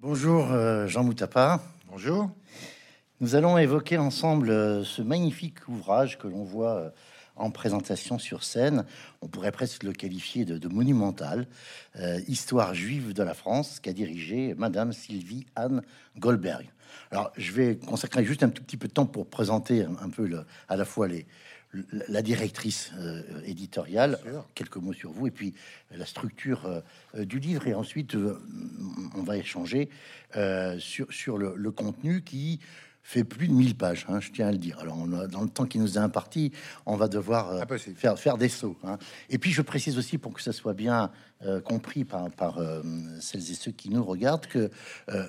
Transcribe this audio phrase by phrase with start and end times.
[0.00, 1.60] Bonjour euh, Jean Moutapa.
[1.90, 2.30] Bonjour.
[3.20, 6.90] Nous allons évoquer ensemble euh, ce magnifique ouvrage que l'on voit euh,
[7.34, 8.84] en présentation sur scène.
[9.22, 11.48] On pourrait presque le qualifier de, de monumental.
[12.28, 15.82] Histoire juive de la France qu'a dirigé Madame Sylvie Anne
[16.16, 16.70] Goldberg.
[17.10, 20.28] Alors je vais consacrer juste un tout petit peu de temps pour présenter un, peu
[20.28, 21.26] le, à la fois les,
[21.72, 24.18] la directrice euh, éditoriale,
[24.54, 25.54] quelques mots sur vous, et puis
[25.90, 28.40] la structure euh, du livre, et ensuite euh,
[29.14, 29.88] on va échanger
[30.78, 32.60] sur, sur le, le, contenu qui
[33.08, 34.78] fait plus de 1000 pages, hein, je tiens à le dire.
[34.80, 36.52] Alors, on a, dans le temps qui nous est imparti,
[36.84, 38.76] on va devoir euh, faire, faire des sauts.
[38.84, 38.98] Hein.
[39.30, 41.10] Et puis, je précise aussi, pour que ça soit bien
[41.42, 42.82] euh, compris par, par euh,
[43.18, 44.70] celles et ceux qui nous regardent, que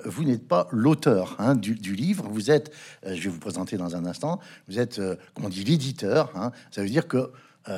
[0.04, 2.28] vous n'êtes pas l'auteur hein, du, du, livre.
[2.30, 2.74] Vous êtes,
[3.06, 5.00] je vais vous présenter dans un instant, vous êtes,
[5.34, 6.34] comme on dit, l'éditeur.
[6.72, 7.32] Ça veut dire que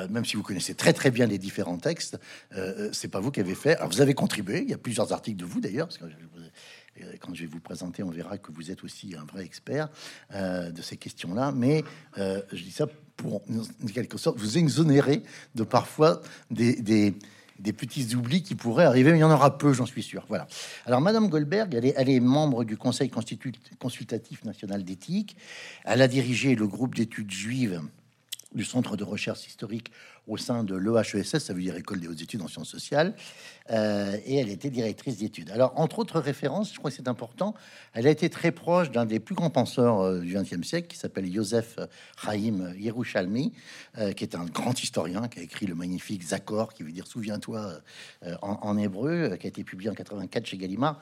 [0.10, 2.20] même si vous connaissez très très bien les différents textes,
[2.92, 3.76] c'est pas vous qui avez fait.
[3.78, 4.64] Alors vous avez contribué.
[4.64, 6.06] Il y a plusieurs articles de vous d'ailleurs, parce que
[7.20, 9.90] quand je vais vous présenter, on verra que vous êtes aussi un vrai expert
[10.34, 11.52] euh, de ces questions-là.
[11.56, 11.84] Mais
[12.18, 15.24] euh, je dis ça pour, en quelque sorte, vous exonérer
[15.56, 17.14] de parfois des, des,
[17.74, 19.12] petits oublis qui pourraient arriver.
[19.12, 20.26] Il y en aura peu, j'en suis sûr.
[20.28, 20.48] Voilà.
[20.86, 23.12] Alors, Madame Goldberg, elle est, elle est membre du Conseil
[23.80, 25.38] consultatif national d'éthique.
[25.86, 27.82] Elle a dirigé le groupe d'études juives
[28.54, 29.92] du Centre de recherche historique
[30.28, 33.16] au sein de l'EHESS, ça veut dire École des hautes études en sciences sociales,
[33.72, 35.50] euh, et elle était directrice d'études.
[35.50, 37.56] Alors, entre autres références, je crois que c'est important,
[37.94, 40.98] elle a été très proche d'un des plus grands penseurs euh, du XXe siècle, qui
[40.98, 41.80] s'appelle Joseph
[42.24, 43.54] Chaim Yerushalmi,
[43.98, 47.08] euh, qui est un grand historien, qui a écrit le magnifique Zakor, qui veut dire
[47.08, 47.82] souviens-toi
[48.42, 51.00] en, en, hébreu, qui a été publié en 84 chez Gallimard.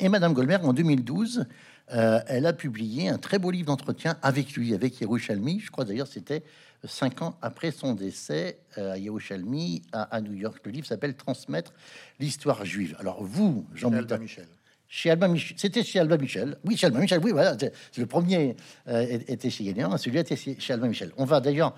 [0.00, 1.46] Et Madame Goldberg, en 2012,
[1.88, 5.60] elle a publié un très beau livre d'entretien avec lui, avec Yerushalmi.
[5.60, 6.44] Je crois d'ailleurs c'était
[6.84, 10.60] cinq ans après son décès euh, à Yerushalmi, à, New York.
[10.64, 11.72] Le livre s'appelle Transmettre
[12.18, 12.96] l'histoire juive.
[12.98, 14.46] Alors vous, Jean Michel.
[14.88, 15.56] Chez Albin Michel.
[15.56, 16.58] C'était chez Albin Michel.
[16.64, 17.20] Oui, chez Albin Michel.
[17.22, 17.56] Oui, voilà.
[17.96, 18.56] Le premier
[18.88, 21.12] euh, était chez Galliano, celui était chez Albin Michel.
[21.16, 21.76] On va d'ailleurs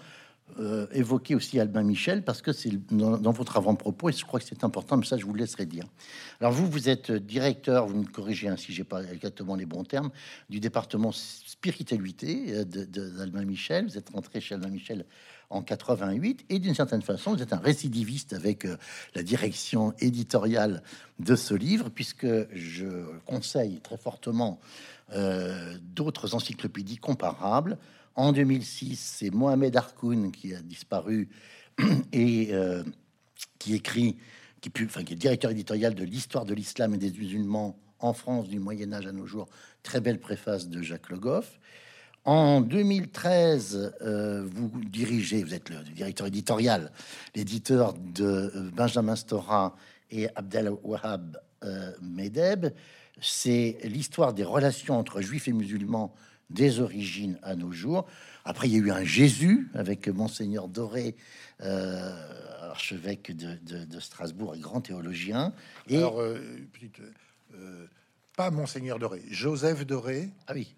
[0.59, 4.45] euh, évoquer aussi Albin Michel parce que c'est dans, votre avant-propos et je crois que
[4.45, 5.87] c'est important, mais ça je vous laisserai dire.
[6.41, 10.11] Alors vous, vous êtes directeur, vous me corrigez ainsi, j'ai pas exactement les bons termes,
[10.51, 13.87] du département spiritualité euh, d'Albin Michel.
[13.87, 15.07] Vous êtes rentré chez Albin Michel
[15.49, 18.77] en 88 et d'une certaine façon, vous êtes un récidiviste avec euh,
[19.15, 20.83] la direction éditoriale
[21.19, 24.61] de ce livre puisque je conseille très fortement
[25.95, 27.77] d'autres encyclopédies comparables
[28.15, 31.29] en 2006, c'est Mohamed Harkoun qui a disparu
[32.13, 32.83] et euh,
[33.59, 34.19] qui écrit,
[34.61, 38.93] qui, est directeur éditorial de l'histoire de l'islam et des musulmans en France du Moyen
[38.93, 39.49] Âge à nos jours.
[39.83, 41.59] Très belle préface de Jacques Le Goff.
[42.25, 46.93] En 2013, euh, vous dirigez, vous êtes le directeur éditorial,
[47.35, 49.75] l'éditeur de euh, Benjamin Stora
[50.11, 51.39] et Abdel Wahab
[52.01, 52.67] Medeb.
[53.21, 56.13] C'est l'histoire des relations entre juifs et musulmans
[56.51, 58.07] des origines à nos jours.
[58.45, 61.17] Après, il y a eu un Jésus avec Monseigneur Doré,
[61.63, 65.53] euh, archevêque de, Strasbourg et grand théologien.
[65.89, 65.99] Et...
[65.99, 66.39] Alors, euh,
[67.55, 67.87] euh,
[68.37, 70.31] pas Monseigneur Doré, Joseph Doré.
[70.47, 70.75] Ah oui.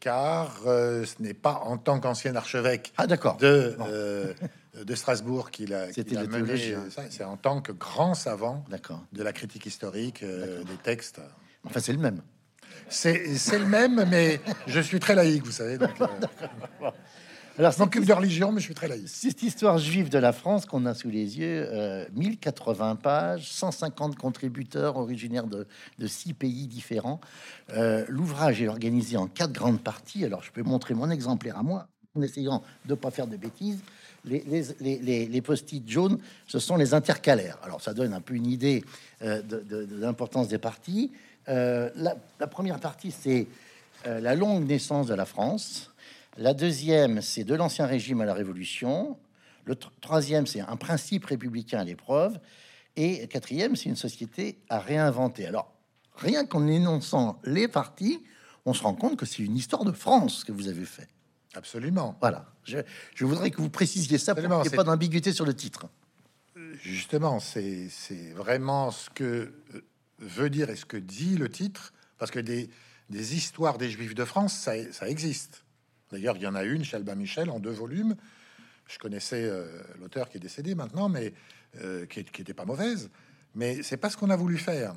[0.00, 4.34] car ce n'est pas en tant qu'ancien archevêque ah, de,
[4.84, 6.16] de Strasbourg qu'il a, C'était
[7.10, 8.64] C'est en tant que grand savant
[9.12, 11.20] de la critique historique des textes.
[11.64, 12.20] Enfin, c'est le même.
[12.88, 15.78] C'est le même, mais je suis très laïque, vous savez.
[15.78, 16.06] Donc, euh,
[17.56, 19.08] Alors, je m'occupe de religion, mais je suis très laïque.
[19.08, 21.68] Cette histoire juive de la France qu'on a sous les yeux,
[22.12, 25.66] 1080 euh, pages, 150 contributeurs originaires de,
[26.06, 27.20] six pays différents.
[27.70, 30.24] Euh, l'ouvrage est organisé en quatre grandes parties.
[30.24, 33.36] Alors, je peux montrer mon exemplaire à moi, en essayant de ne pas faire de
[33.36, 33.78] bêtises.
[34.24, 34.42] Les,
[34.80, 37.58] les, les, post-it jaunes, ce sont les intercalaires.
[37.62, 38.82] Alors, ça donne un peu une idée
[39.20, 41.12] de l'importance des parties.
[41.48, 43.46] Euh, la, première partie, c'est
[44.06, 45.90] euh, la longue naissance de la France.
[46.36, 49.16] La deuxième, c'est de l'ancien régime à la Révolution.
[49.64, 52.38] Le troisième, c'est un principe républicain à l'épreuve.
[52.96, 55.46] Et quatrième, c'est une société à réinventer.
[55.46, 55.72] Alors,
[56.16, 58.22] rien qu'en énonçant les parties,
[58.66, 61.08] on se rend compte que c'est une histoire de France que vous avez fait.
[61.54, 62.16] Absolument.
[62.20, 62.46] Voilà.
[62.64, 65.86] Je, voudrais que vous précisiez ça pour qu'il n'y ait pas d'ambiguïté sur le titre.
[66.82, 67.88] Justement, c'est
[68.34, 69.52] vraiment ce que
[70.18, 72.70] veut dire et ce que dit le titre, parce que des,
[73.10, 75.64] des histoires des Juifs de France, ça, ça existe.
[76.10, 78.16] D'ailleurs, il y en a une chez Albin Michel en deux volumes.
[78.86, 79.66] Je connaissais euh,
[80.00, 81.32] l'auteur qui est décédé maintenant, mais
[81.80, 83.10] euh, qui, qui était pas mauvaise.
[83.54, 84.94] Mais c'est pas ce qu'on a voulu faire.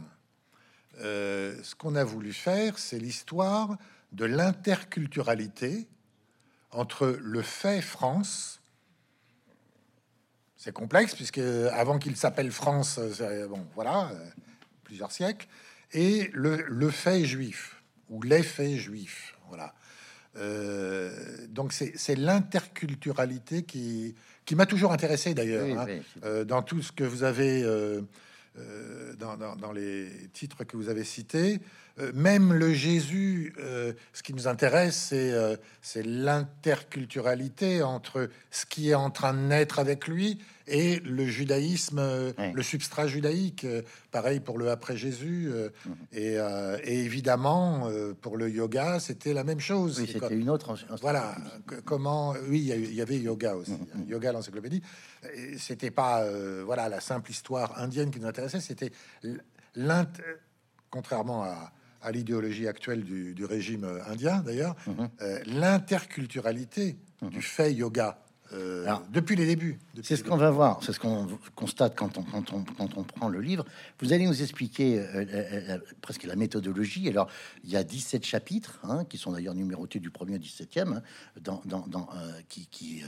[1.00, 3.78] Euh, ce qu'on a voulu faire, c'est l'histoire
[4.12, 5.88] de l'interculturalité
[6.72, 8.62] entre le fait France.
[10.56, 13.00] C'est complexe puisque avant qu'il s'appelle France,
[13.50, 14.12] bon, voilà
[14.88, 15.48] plusieurs siècles,
[15.92, 19.36] et le, le fait juif ou les faits juifs.
[19.50, 19.74] Voilà.
[20.38, 21.10] Euh,
[21.50, 25.88] donc c'est l'interculturalité qui, qui m'a toujours intéressé d'ailleurs hein.
[26.24, 28.01] euh, dans tout ce que vous avez euh,
[29.18, 31.60] dans, dans, les titres que vous avez cités.
[32.16, 33.54] même le Jésus,
[34.13, 35.13] ce qui nous intéresse,
[35.83, 42.00] c'est l'interculturalité entre ce qui est en train de naître avec lui et le judaïsme,
[42.00, 43.81] euh, le substrat judaïque, euh,
[44.12, 45.96] pareil pour le après Jésus, euh, mhm.
[46.14, 47.90] et, évidemment
[48.22, 50.00] pour le yoga, c'était la même chose.
[50.00, 50.75] Oui, c'était une autre.
[51.02, 51.36] Voilà,
[51.86, 54.10] comment Oui, il y, avait yoga aussi, mhm, mhm.
[54.10, 54.81] yoga l'encyclopédie.
[55.58, 56.25] C'était pas
[56.64, 58.92] voilà la simple histoire indienne qui nous intéressait, c'était
[60.90, 61.72] contrairement à,
[62.02, 64.75] à l'idéologie actuelle du, du, régime indien d'ailleurs,
[65.46, 68.19] l'interculturalité du fait yoga
[68.54, 69.80] euh, depuis les débuts.
[70.04, 73.04] C'est ce qu'on va voir, c'est ce qu'on constate quand on, quand, on, quand on
[73.04, 73.66] prend le livre.
[74.00, 77.10] Vous allez nous expliquer euh, euh, presque la méthodologie.
[77.10, 77.30] Alors,
[77.64, 81.02] il y a 17 chapitres, hein, qui sont d'ailleurs numérotés du premier au 17e, hein,
[81.42, 82.08] dans, dans, dans
[82.48, 83.04] qui, qui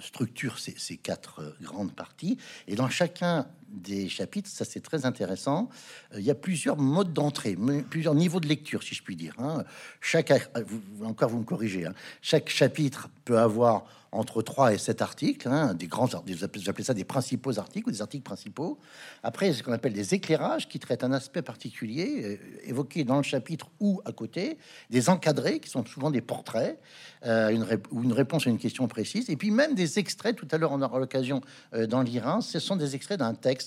[0.00, 2.38] structure ces, ces, quatre grandes parties.
[2.68, 5.68] Et dans chacun des chapitres, ça c'est très intéressant,
[6.14, 7.56] il y a plusieurs modes d'entrée,
[7.90, 9.34] plusieurs niveaux de lecture, si je puis dire.
[9.38, 9.64] Hein.
[10.00, 10.32] Chaque,
[10.66, 11.94] vous, encore vous me corrigez, hein.
[12.20, 17.04] chaque chapitre peut avoir entre 3 et 7 articles, hein, des grands, appelez ça des
[17.04, 18.78] principaux articles ou des articles principaux.
[19.22, 23.22] Après, ce qu'on appelle des éclairages qui traitent un aspect particulier euh, évoqué dans le
[23.22, 24.58] chapitre ou à côté,
[24.90, 26.78] des encadrés qui sont souvent des portraits
[27.24, 30.36] euh, une ou une réponse à une question précise, et puis même des extraits.
[30.36, 31.40] Tout à l'heure, on aura l'occasion
[31.72, 32.42] euh, d'en lire un.
[32.42, 33.61] Ce sont des extraits d'un texte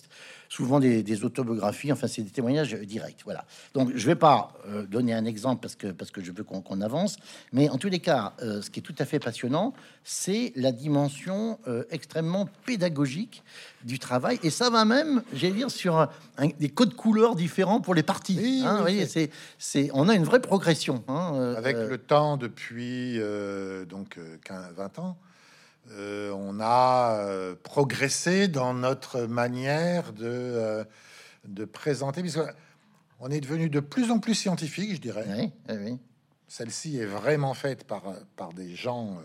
[0.49, 3.21] souvent des, autobiographies, enfin c'est des témoignages directs.
[3.25, 3.45] Voilà.
[3.73, 6.81] Donc je vais pas euh, donner un exemple parce que parce que je veux qu'on
[6.81, 7.17] avance,
[7.51, 10.71] mais en tous les cas, euh, ce qui est tout à fait passionnant, c'est la
[10.71, 13.43] dimension euh, extrêmement pédagogique
[13.83, 16.07] du travail, et ça va même, j'allais dire, sur
[16.59, 18.63] des codes couleurs différents pour les parties.
[18.65, 23.19] Hein, voyez, c'est c'est on a une vraie progression hein, avec le temps depuis
[23.89, 25.17] donc 15, 20 ans.
[25.91, 30.83] Euh, on a euh, progressé dans notre manière de, euh,
[31.45, 32.23] de présenter,
[33.19, 35.51] on est devenu de plus en plus scientifique, je dirais.
[36.47, 38.03] Celle-ci est vraiment faite par,
[38.35, 39.19] par des gens.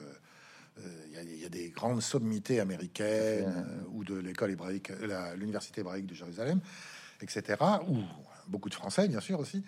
[1.23, 4.91] Il y, a des grandes sommités américaines ou de l'école hébraïque,
[5.37, 6.61] l'université hébraïque de Jérusalem,
[7.21, 7.59] etc.
[7.89, 7.99] Ou
[8.49, 9.63] beaucoup de Français, bien sûr aussi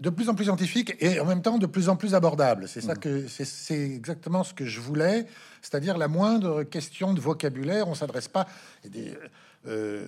[0.00, 2.66] de plus en plus scientifique et en même temps de plus en plus abordable.
[2.68, 2.98] C'est ça mmh.
[2.98, 5.26] que c'est exactement ce que je voulais,
[5.60, 7.86] c'est-à-dire la moindre question de vocabulaire.
[7.86, 8.46] On s'adresse pas.
[9.66, 10.06] Euh,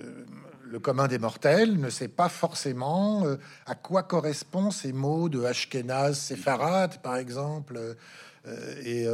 [0.63, 3.35] le commun des mortels ne sait pas forcément euh,
[3.67, 7.77] à quoi correspondent ces mots de Ashkenaz, Séfarad, par exemple.
[7.77, 7.93] Euh,
[8.83, 9.05] et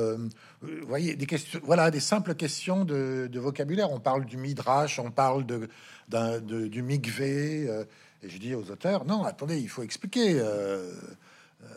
[0.62, 3.92] vous voyez des questions, voilà, des simples questions de, vocabulaire.
[3.92, 5.68] On parle du midrash, on parle de,
[6.08, 7.70] de du mikvé
[8.24, 10.40] et je dis aux auteurs, non, attendez, il faut expliquer.
[10.40, 10.92] Euh,
[11.64, 11.68] euh,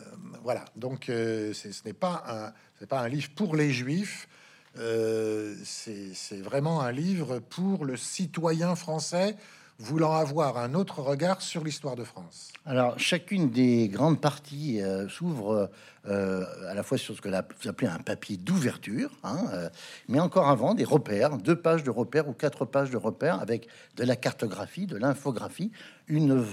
[0.43, 4.27] voilà, donc euh, ce n'est pas, un, pas un livre pour les juifs,
[4.75, 9.35] c'est vraiment un livre pour le citoyen français
[9.79, 12.51] voulant avoir un autre regard sur l'histoire de France.
[12.65, 15.69] Alors, chacune des grandes parties euh, s'ouvre
[16.07, 19.69] euh, à la fois sur ce que vous appelez un papier d'ouverture, hein, euh,
[20.07, 23.67] mais encore avant, des repères, deux pages de repères ou quatre pages de repères avec
[23.95, 25.71] de la cartographie, de l'infographie,
[26.07, 26.45] une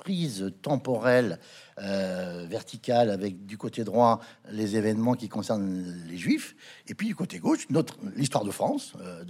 [0.00, 1.38] frise temporelle
[1.80, 4.20] euh, verticale avec du côté droit
[4.50, 6.54] les événements qui concernent les juifs,
[6.86, 9.24] et puis du côté gauche, notre l'histoire de France, euh,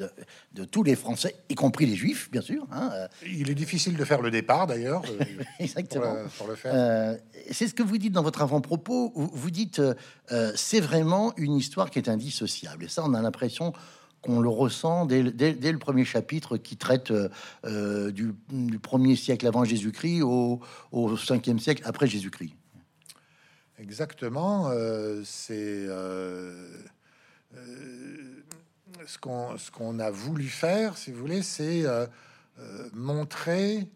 [0.53, 2.67] de, tous les Français, y compris les juifs, bien sûr.
[2.71, 3.09] Hein, euh.
[3.27, 5.03] Il est difficile de faire le départ d'ailleurs.
[5.59, 6.17] Exactement.
[6.37, 7.19] Pour, le faire.
[7.51, 9.13] c'est ce que vous dites dans votre avant-propos.
[9.15, 9.81] Vous dites
[10.55, 12.85] c'est vraiment une histoire qui est indissociable.
[12.85, 13.73] Et ça, on a l'impression
[14.25, 17.13] qu'on le ressent dès, le premier chapitre qui traite
[17.65, 18.35] euh, du,
[18.83, 20.61] premier siècle avant Jésus-Christ au,
[20.93, 22.55] au 5e siècle après Jésus-Christ.
[23.79, 26.71] Exactement, euh, c'est euh,
[29.07, 31.85] ce qu'on a voulu faire, si vous voulez, c'est
[32.95, 33.87] montrer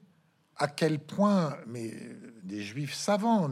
[0.56, 1.94] à quel point mais
[2.42, 3.48] des juifs savants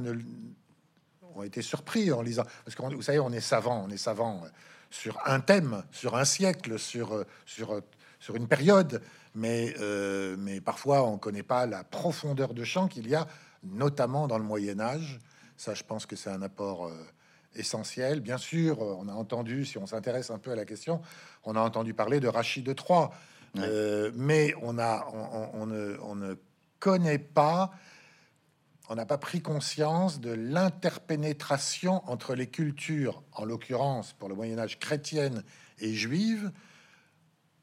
[1.35, 2.45] ont été surpris en lisant.
[2.65, 4.43] Parce que vous savez, on est savant, on est savant
[4.97, 7.83] sur un thème, sur un siècle, sur, sur,
[8.19, 9.03] sur une période,
[9.35, 13.27] mais, euh, mais parfois on ne connaît pas la profondeur de champ qu'il y a,
[13.63, 15.21] notamment dans le Moyen Âge.
[15.57, 16.93] Ça, je pense que c'est un apport euh,
[17.55, 18.21] essentiel.
[18.21, 21.03] Bien sûr, on a entendu, si on s'intéresse un peu à la question,
[21.45, 23.11] on a entendu parler de Rachid de Troyes,
[23.59, 25.07] euh, mais on, a,
[25.55, 26.35] on, ne, on ne
[26.79, 27.71] connaît pas
[28.89, 34.59] on n'a pas pris conscience de l'interpénétration entre les cultures, en l'occurrence pour le Moyen
[34.59, 35.43] Âge chrétienne
[35.79, 36.53] et juive,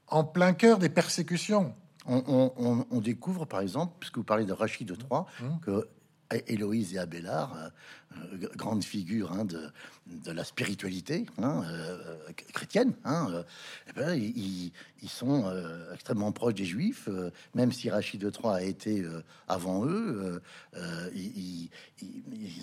[0.07, 1.75] en plein cœur des persécutions.
[2.05, 5.59] On, découvre, par exemple, puisque vous parlez de Rachid de Troyes, mmh.
[5.61, 5.87] que
[6.47, 7.69] Héloïse et Abélard, euh,
[8.17, 9.69] euh, grande figure hein, de,
[10.07, 12.15] de, la spiritualité hein, euh,
[12.53, 13.43] chrétienne, hein,
[13.89, 14.71] eh ben, ils,
[15.07, 15.51] sont
[15.93, 17.09] extrêmement proches des Juifs,
[17.53, 19.05] même si Rachid de Troyes a été
[19.47, 20.41] avant eux,
[21.13, 21.69] ils,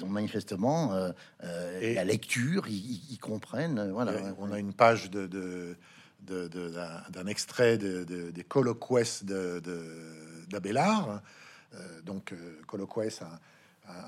[0.02, 1.12] ont manifestement
[1.42, 3.90] la lecture, ils, comprennent.
[3.92, 4.12] Voilà.
[4.38, 5.76] On a une page de, de
[6.22, 9.22] d'un extrait des colloques
[10.50, 11.22] d'Abélard.
[11.72, 12.34] De, donc,
[12.66, 13.38] colloques, un,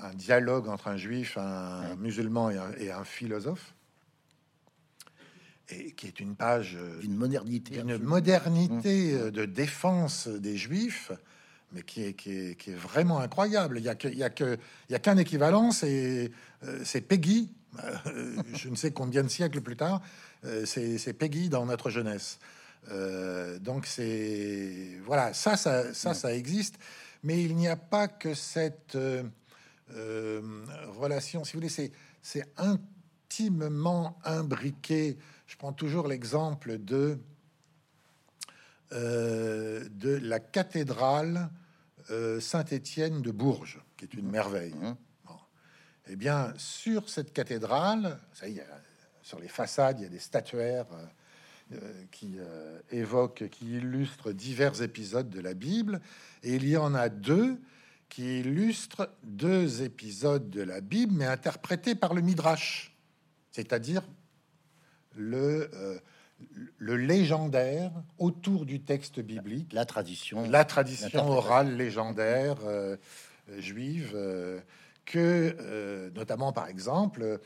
[0.03, 3.73] un dialogue entre un juif, un musulman et un, philosophe,
[5.69, 9.17] et qui est une page euh, d'une modernité, une modernité mmh.
[9.17, 11.11] euh, de défense des juifs,
[11.71, 13.79] mais qui est, qui est, vraiment incroyable.
[13.79, 14.57] Il y a que, il y a que,
[14.89, 16.31] il y a qu'un équivalent, c'est
[16.63, 17.49] euh, c'est Peggy.
[18.53, 19.99] je ne sais combien de siècles plus tard,
[20.65, 22.37] c'est Peggy dans notre jeunesse.
[23.61, 26.13] donc c'est voilà, ça, ça, ça, mmh.
[26.13, 26.77] ça existe,
[27.23, 29.23] mais il n'y a pas que cette euh,
[30.97, 35.17] relation, si vous voulez, c'est intimement imbriqué.
[35.47, 37.17] Je prends toujours l'exemple de,
[38.91, 41.49] euh, de la cathédrale
[42.09, 44.75] euh, Saint-Étienne de Bourges, qui est une merveille.
[44.75, 44.95] Mmh.
[46.07, 48.67] Eh bien, sur cette cathédrale, ça y est,
[49.21, 50.87] sur les façades, il y a des statuaires
[52.11, 52.35] qui
[52.91, 56.01] évoquent, qui illustrent divers épisodes de la Bible,
[56.43, 57.57] et il y en a deux
[58.13, 62.95] qui illustre deux épisodes de la Bible, mais interprétés par le Midrash,
[63.51, 64.03] c'est-à-dire
[65.15, 65.97] le, euh,
[66.77, 72.97] le légendaire autour du texte biblique, la tradition, la tradition orale légendaire euh,
[73.57, 74.59] juive, euh,
[75.05, 77.39] que notamment par exemple,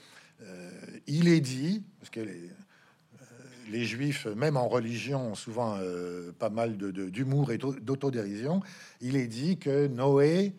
[1.07, 2.51] il est dit, parce que les,
[3.69, 8.61] les juifs, même en religion, ont souvent euh, pas mal d'humour et d'autodérision.
[9.01, 10.53] Il est dit que Noé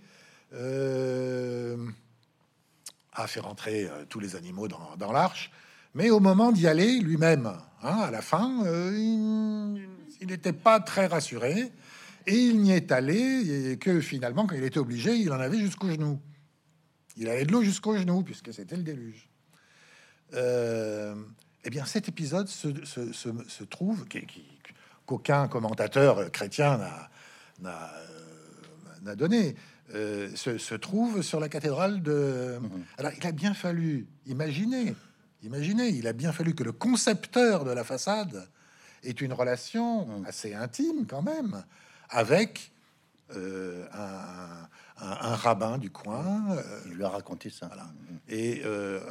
[0.55, 1.77] euh,
[3.12, 5.50] a fait rentrer euh, tous les animaux dans, l'arche,
[5.95, 7.47] mais au moment d'y aller lui-même,
[7.83, 8.65] hein, à la fin,
[10.21, 11.73] il n'était pas très rassuré.
[12.27, 15.88] Et il n'y est allé que finalement, quand il était obligé, il en avait jusqu'au
[15.88, 16.21] genou.
[17.17, 19.31] Il avait de l'eau jusqu'au genou, puisque c'était le déluge.
[21.68, 24.06] Eh bien, cet épisode se, trouve,
[25.04, 26.80] qu'aucun commentateur chrétien
[27.60, 27.92] n'a
[29.06, 29.54] euh, donné,
[29.94, 32.58] euh, se, trouve sur la cathédrale de.
[32.58, 32.84] Mhm.
[32.96, 34.94] Alors, il a bien fallu imaginer,
[35.42, 38.48] imaginer, il a bien fallu que le concepteur de la façade
[39.04, 40.25] ait une relation mhm.
[40.25, 41.64] assez intime quand même
[42.08, 42.72] avec
[43.37, 46.46] euh, un, rabbin du coin.
[46.87, 47.68] il lui a raconté ça.
[48.26, 48.62] Et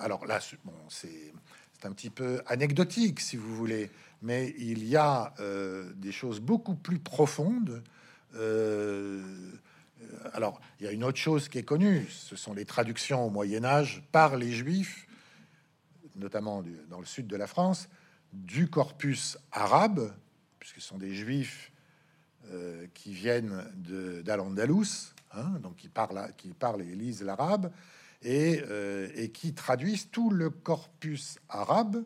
[0.01, 1.31] alors là, bon, c'est
[1.79, 3.91] c'est un petit peu anecdotique, si vous voulez,
[4.21, 7.83] mais il y a euh, des choses beaucoup plus profondes.
[8.35, 9.21] Euh,
[10.33, 13.29] alors, il y a une autre chose qui est connue, ce sont les traductions au
[13.29, 15.07] Moyen Âge par les Juifs,
[16.15, 17.89] notamment dans le sud de la France,
[18.33, 20.13] du corpus arabe,
[20.59, 21.71] puisque ce sont des Juifs
[22.51, 23.63] euh, qui viennent
[24.23, 27.71] d'Al-Andalus, hein, donc qui parlent, qui parlent et lisent l'arabe,
[28.25, 32.03] euh, et, qui traduisent tout le corpus arabe,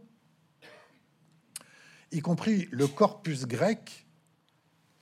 [2.12, 4.06] y compris le corpus grec,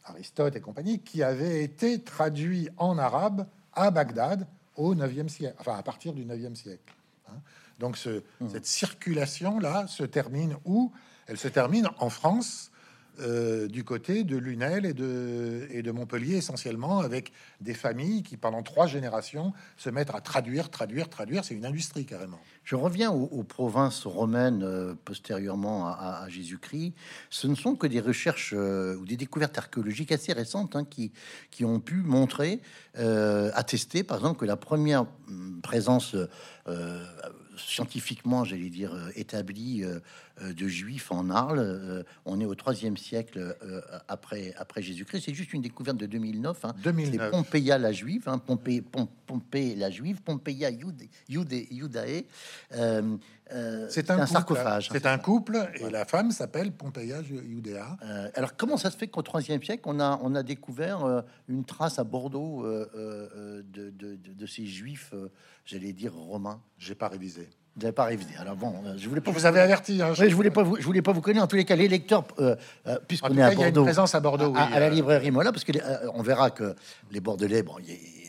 [0.05, 5.75] Aristote et compagnie, qui avait été traduit en arabe à Bagdad au 9e siècle, enfin
[5.75, 6.93] à partir du 9e siècle.
[7.27, 7.41] Hein.
[7.79, 8.49] Donc ce, mmh.
[8.49, 10.91] cette circulation-là se termine où?
[11.27, 12.71] Elle se termine en France
[13.21, 18.87] euh, du côté de Lunel et de, Montpellier essentiellement, avec des familles qui pendant trois
[18.87, 21.43] générations se mettent à traduire, traduire, traduire.
[21.43, 22.39] C'est une industrie carrément.
[22.63, 26.93] Je reviens aux, provinces romaines euh, postérieurement à, Jésus-Christ.
[27.29, 31.11] Ce ne sont que des recherches euh, ou des découvertes archéologiques assez récentes hein, qui,
[31.51, 32.61] qui ont pu montrer,
[32.95, 36.15] attester par exemple que la première hum, présence
[37.59, 39.99] scientifiquement, j'allais dire, établi euh,
[40.41, 42.05] de juifs en Arles.
[42.25, 43.55] on est au troisième siècle
[44.07, 45.23] après, après Jésus-Christ.
[45.25, 46.65] C'est juste une découverte de 2009.
[46.65, 46.73] Hein.
[46.83, 47.11] 2009.
[47.11, 48.81] C'est Pompeia la juive, hein, Pompée,
[49.25, 50.69] Pompée la juive, Pompeia
[51.27, 52.25] Judae.
[53.89, 54.89] c'est un, sarcophage.
[54.91, 57.97] C'est un couple et la femme s'appelle Pompeia Judea.
[58.35, 61.99] alors comment ça se fait qu'au troisième siècle on a on a découvert une trace
[61.99, 65.13] à Bordeaux de, de, de, de, ces juifs,
[65.65, 66.61] j'allais dire romains?
[66.77, 67.49] J'ai pas révisé.
[67.75, 68.31] Vous n'avez pas révisé.
[68.37, 70.01] Alors bon, euh, je voulais pas vous, avez averti.
[70.01, 70.25] Hein, je...
[70.35, 71.43] voulais pas vous, je voulais pas vous connaître.
[71.43, 72.55] En tous les cas, les lecteurs, euh,
[72.87, 75.31] euh, puisqu'on est à Bordeaux, il y a une présence à Bordeaux, à, la librairie
[75.31, 75.71] Mola, parce que
[76.13, 76.75] on verra que
[77.11, 77.75] les Bordelais, bon,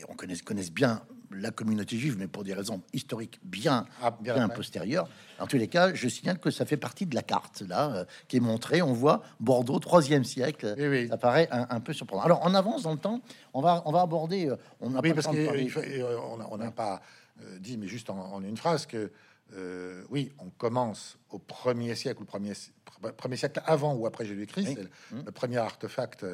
[0.07, 1.01] on connaît, connaissent bien
[1.33, 5.07] la communauté juive, mais pour des raisons historiques bien, Ah, bien, postérieures.
[5.39, 8.05] En tous les cas, je signale que ça fait partie de la carte là euh,
[8.27, 8.81] qui est montrée.
[8.81, 10.75] On voit Bordeaux, troisième siècle.
[10.77, 11.07] Oui, oui.
[11.07, 12.23] Ça paraît un, un peu surprenant.
[12.23, 13.21] Alors, on avance dans le temps.
[13.53, 14.49] On va, on va aborder.
[14.49, 17.01] euh, On n'a Oui, pas parce qu'on n'a pas
[17.41, 19.11] euh, dit, mais juste en, en une phrase, que
[19.53, 24.05] euh, oui, on commence au premier siècle, ou premier, si- pr- premier siècle avant ou
[24.05, 24.75] après Jésus-Christ, Oui.
[24.77, 26.25] c'est le, le premier artefact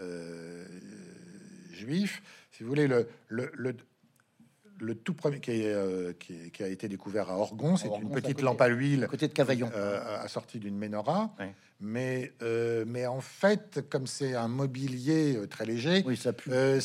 [0.00, 0.64] euh,
[1.72, 2.22] juif.
[2.50, 3.74] Si vous voulez, le, le, le,
[4.80, 7.88] le tout premier qui, est, euh, qui, est- qui a été découvert à Orgon, c'est
[7.88, 8.42] une petite côté.
[8.42, 9.70] lampe à huile à côté de Cavaillon.
[10.20, 11.34] assortie d'une menorah.
[11.84, 12.32] Mais,
[12.86, 16.30] mais en fait, comme c'est un mobilier très léger, Oui, ça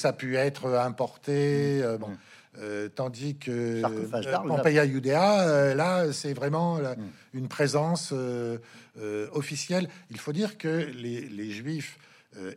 [0.09, 2.17] a pu être importé, euh, bon, Mm.
[2.59, 3.81] Euh, tandis que
[4.25, 7.09] euh, Pompeia Judea, euh, là, c'est vraiment la- Mm.
[7.33, 8.57] une présence euh,
[8.99, 9.89] euh, officielle.
[10.09, 11.97] Il faut dire que les, les Juifs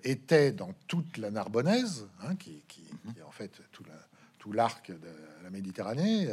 [0.05, 4.07] étaient dans toute la Narbonnaise, hein, qui, qui- qui est en fait tout, la-
[4.39, 5.09] tout l'arc de
[5.43, 6.29] la Méditerranée,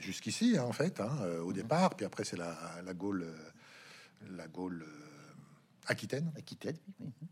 [0.00, 1.10] jusqu'ici, hein, en fait, hein,
[1.44, 3.26] au départ, puis après c'est la, la Gaule,
[4.36, 4.84] la Gaule
[5.86, 6.30] aquitaine.
[6.38, 7.28] Aquitaine, oui, oui.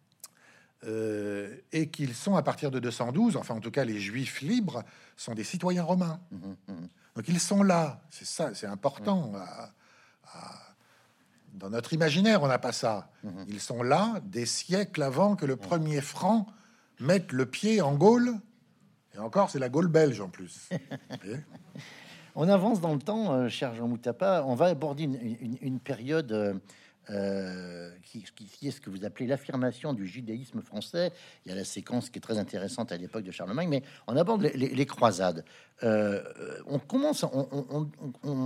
[0.84, 4.82] Euh, et qu'ils sont à partir de 212, enfin en tout cas les juifs libres
[5.16, 6.18] sont des citoyens romains.
[6.32, 6.88] Mhm, mhm.
[7.14, 9.32] Donc ils sont là, c'est ça, c'est important.
[9.36, 9.70] à-
[10.24, 10.58] à-
[11.54, 13.10] dans notre imaginaire, on n'a pas ça.
[13.46, 16.46] Ils sont là des siècles avant que le premier franc
[16.98, 18.34] mette le pied en Gaule.
[19.14, 20.68] Et encore, c'est la Gaule belge en plus.
[22.34, 24.42] On avance dans le temps, euh, cher Jean Moutapa.
[24.46, 26.54] On va aborder une, une- une période euh,
[27.10, 31.12] euh, qui, qui- est ce que vous appelez l'affirmation du judaïsme français.
[31.44, 34.16] Il y a la séquence qui est très intéressante à l'époque de Charlemagne, mais on
[34.16, 35.44] aborde les, croisades.
[35.82, 36.22] Euh,
[36.66, 37.88] on commence, on,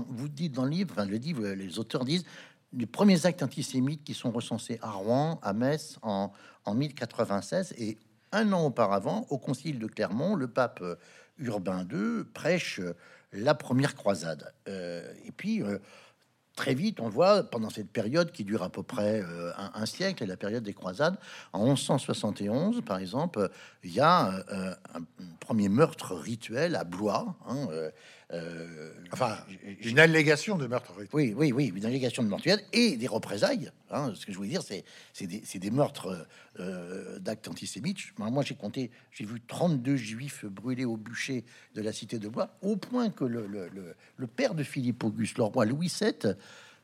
[0.08, 2.24] vous dit dans le livre, enfin, le livre, les auteurs disent
[2.72, 6.32] les premiers actes antisémites qui sont recensés à Rouen, à Metz, en,
[6.64, 7.98] en 1096 et
[8.32, 10.96] un an auparavant, au concile de Clermont, le pape euh,
[11.38, 12.94] Urbain II prêche euh,
[13.32, 14.52] la première croisade.
[14.66, 15.78] Et puis, euh,
[16.56, 20.24] très vite, on voit, pendant cette période qui dure à peu près euh, un, siècle,
[20.24, 21.16] la période des croisades,
[21.52, 23.48] en 1171, par exemple, euh,
[23.84, 25.00] il y a euh, un,
[25.38, 27.36] premier meurtre rituel à Blois.
[27.46, 27.68] hein,
[28.32, 29.38] euh, Enfin,
[29.82, 30.92] une allégation de meurtre.
[31.12, 33.70] oui, oui, oui, une allégation de mortuaire et des représailles.
[33.90, 34.12] hein.
[34.16, 36.26] ce que je voulais dire, c'est c'est des, des meurtres
[36.58, 37.98] euh, d'actes antisémites.
[38.18, 42.50] Moi, j'ai compté, j'ai vu 32 juifs brûlés au bûcher de la cité de Blois,
[42.62, 46.34] au point que le, le- le- le père de Philippe Auguste, le roi Louis VII,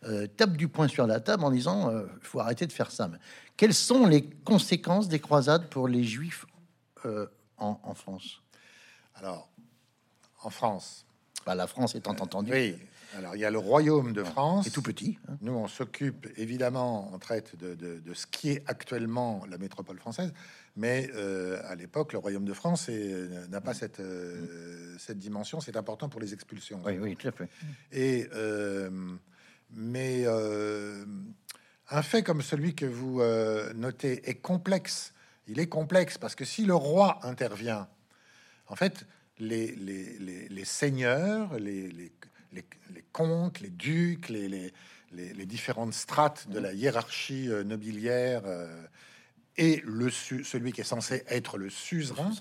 [0.05, 3.09] euh, tape du poing sur la table en disant il faut arrêter de faire ça.
[3.09, 3.19] Mais
[3.57, 6.47] quelles sont les conséquences des croisades pour les juifs
[7.59, 8.43] en, en France?
[9.17, 9.49] Alors,
[10.43, 11.05] en France,
[11.47, 12.77] Bah, La France étant entendue, oui.
[13.19, 14.67] Alors, il y a le royaume de France.
[14.67, 15.19] est tout petit.
[15.29, 15.37] hein.
[15.43, 19.99] Nous, on s'occupe évidemment, on traite de, de- de ce qui est actuellement la métropole
[19.99, 20.33] française,
[20.77, 25.61] mais euh, à l'époque, le royaume de France est- n'a pas cette, euh, cette dimension.
[25.61, 26.81] C'est important pour les expulsions.
[26.87, 27.49] Oui, oui, tout à fait.
[27.93, 28.89] Et euh,
[29.75, 31.05] mais euh,
[31.91, 35.13] un fait comme celui que vous euh, notez est complexe.
[35.49, 37.89] Il est complexe parce que si le roi intervient,
[38.69, 39.05] en fait,
[39.43, 42.13] les, les, les, les seigneurs, les,
[43.13, 44.73] comtes, les ducs, les,
[45.47, 48.87] différentes strates de la hiérarchie euh, nobiliaire euh,
[49.57, 52.33] et le celui qui est censé être le suzerain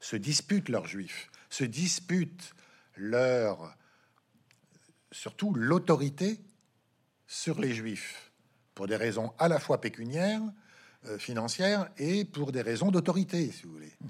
[0.00, 2.54] se disputent leurs juifs, se disputent
[2.96, 3.76] leur
[5.12, 6.40] surtout l'autorité
[7.28, 8.32] sur les juifs
[8.74, 10.42] pour des raisons à la fois pécuniaires,
[11.06, 13.92] euh, financières et pour des raisons d'autorité, si vous voulez.
[14.04, 14.08] Hein.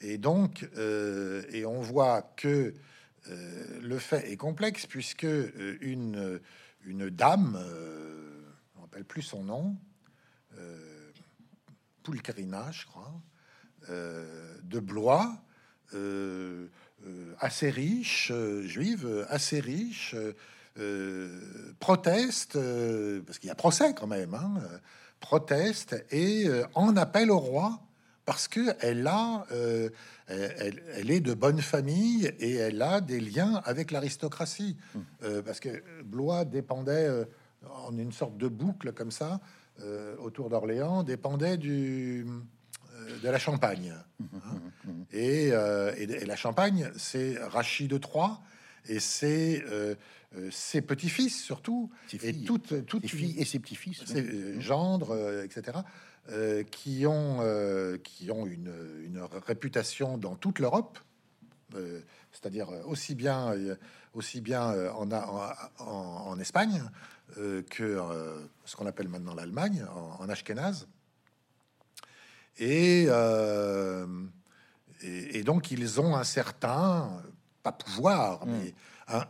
[0.00, 2.74] Et donc, euh, et on voit que
[3.28, 6.40] euh, le fait est complexe puisque euh, une,
[6.84, 8.42] une dame, euh,
[8.76, 9.76] on rappelle plus son nom,
[12.02, 13.12] Pulcherina, je crois,
[13.88, 15.40] de Blois,
[17.38, 18.32] assez riche,
[18.64, 20.16] juive, assez riche,
[21.78, 22.58] proteste,
[23.24, 24.60] parce qu'il y a procès quand même, hein,
[25.20, 27.80] proteste et en appelle au roi
[28.30, 29.90] parce que elle a, euh,
[30.28, 34.76] elle, est de bonne famille et elle a des liens avec l'aristocratie,
[35.24, 37.24] Euh, parce que Blois dépendait euh,
[37.84, 39.40] en une sorte de boucle comme ça
[40.22, 42.24] autour d'Orléans, dépendait du
[43.24, 43.92] de la Champagne.
[44.22, 44.26] hein.
[45.10, 48.38] Et, euh, et- et la Champagne, c'est Rachid de Troyes
[48.86, 49.94] et c'est euh,
[50.36, 54.04] euh, ses petits-fils surtout, Ses et toutes, toutes Ses filles et ses petits-fils.
[54.04, 55.78] ses gendres, etc.,
[56.30, 58.72] euh, qui ont, euh, qui ont une,
[59.04, 60.98] une réputation dans toute l'Europe,
[62.32, 63.54] c'est-à-dire aussi bien,
[64.14, 66.82] aussi bien en, en, en- en Espagne
[67.36, 67.96] que
[68.64, 70.26] ce qu'on appelle maintenant l'Allemagne, en.
[72.58, 74.06] Et, euh,
[75.02, 77.22] et, donc ils ont un certain,
[77.62, 78.50] pas pouvoir, mm.
[78.50, 78.74] mais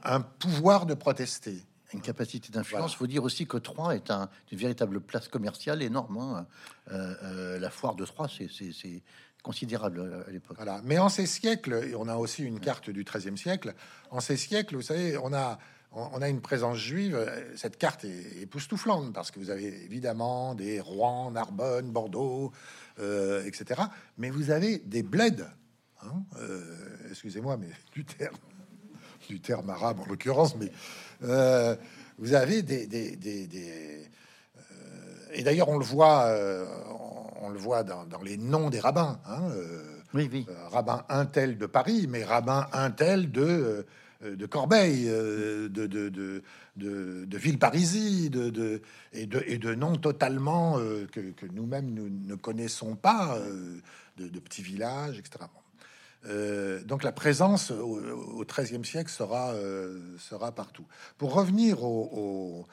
[0.05, 1.65] un, pouvoir de protester.
[1.93, 2.93] Une capacité d'influence.
[2.93, 6.19] Il faut dire aussi que Troyes est un, une véritable place commerciale énorme.
[6.19, 6.47] Hein.
[6.93, 9.03] Euh, euh, la foire de Troyes, c'est
[9.43, 10.57] considérable à l'époque.
[10.57, 10.81] Voilà.
[10.85, 13.75] Mais en ces siècles, et on a aussi une carte du XIIIe siècle,
[14.11, 15.59] en ces siècles, vous savez, on a,
[15.91, 17.19] on a une présence juive.
[17.57, 22.53] Cette carte est époustouflante parce que vous avez évidemment des Rouen, Narbonne, Bordeaux,
[23.01, 23.83] euh, etc.
[24.19, 25.45] Mais vous avez des bleds.
[26.03, 26.23] Hein,
[27.11, 28.37] excusez-moi, mais du terme
[29.31, 30.73] du terme arabe en l'occurrence, mais
[31.23, 31.77] euh,
[32.19, 32.89] vous avez des,
[34.57, 34.61] euh,
[35.33, 36.67] et d'ailleurs on le voit, euh,
[37.41, 39.21] on, le voit dans, les noms des rabbins.
[39.27, 39.43] Hein,
[40.13, 40.47] oui, oui.
[40.71, 43.87] rabbin Intel de Paris, mais rabbin Intel de
[44.23, 46.43] de Corbeil, de, de, de,
[46.77, 48.83] de, de Villeparisis, de,
[49.15, 50.77] et, de, et de noms totalement
[51.11, 53.39] que, nous-mêmes nous ne connaissons pas,
[54.19, 55.47] de, petits villages, etc.
[56.27, 60.87] Euh, donc la présence au XIIIe siècle sera, euh, sera partout.
[61.19, 62.67] Pour revenir aux,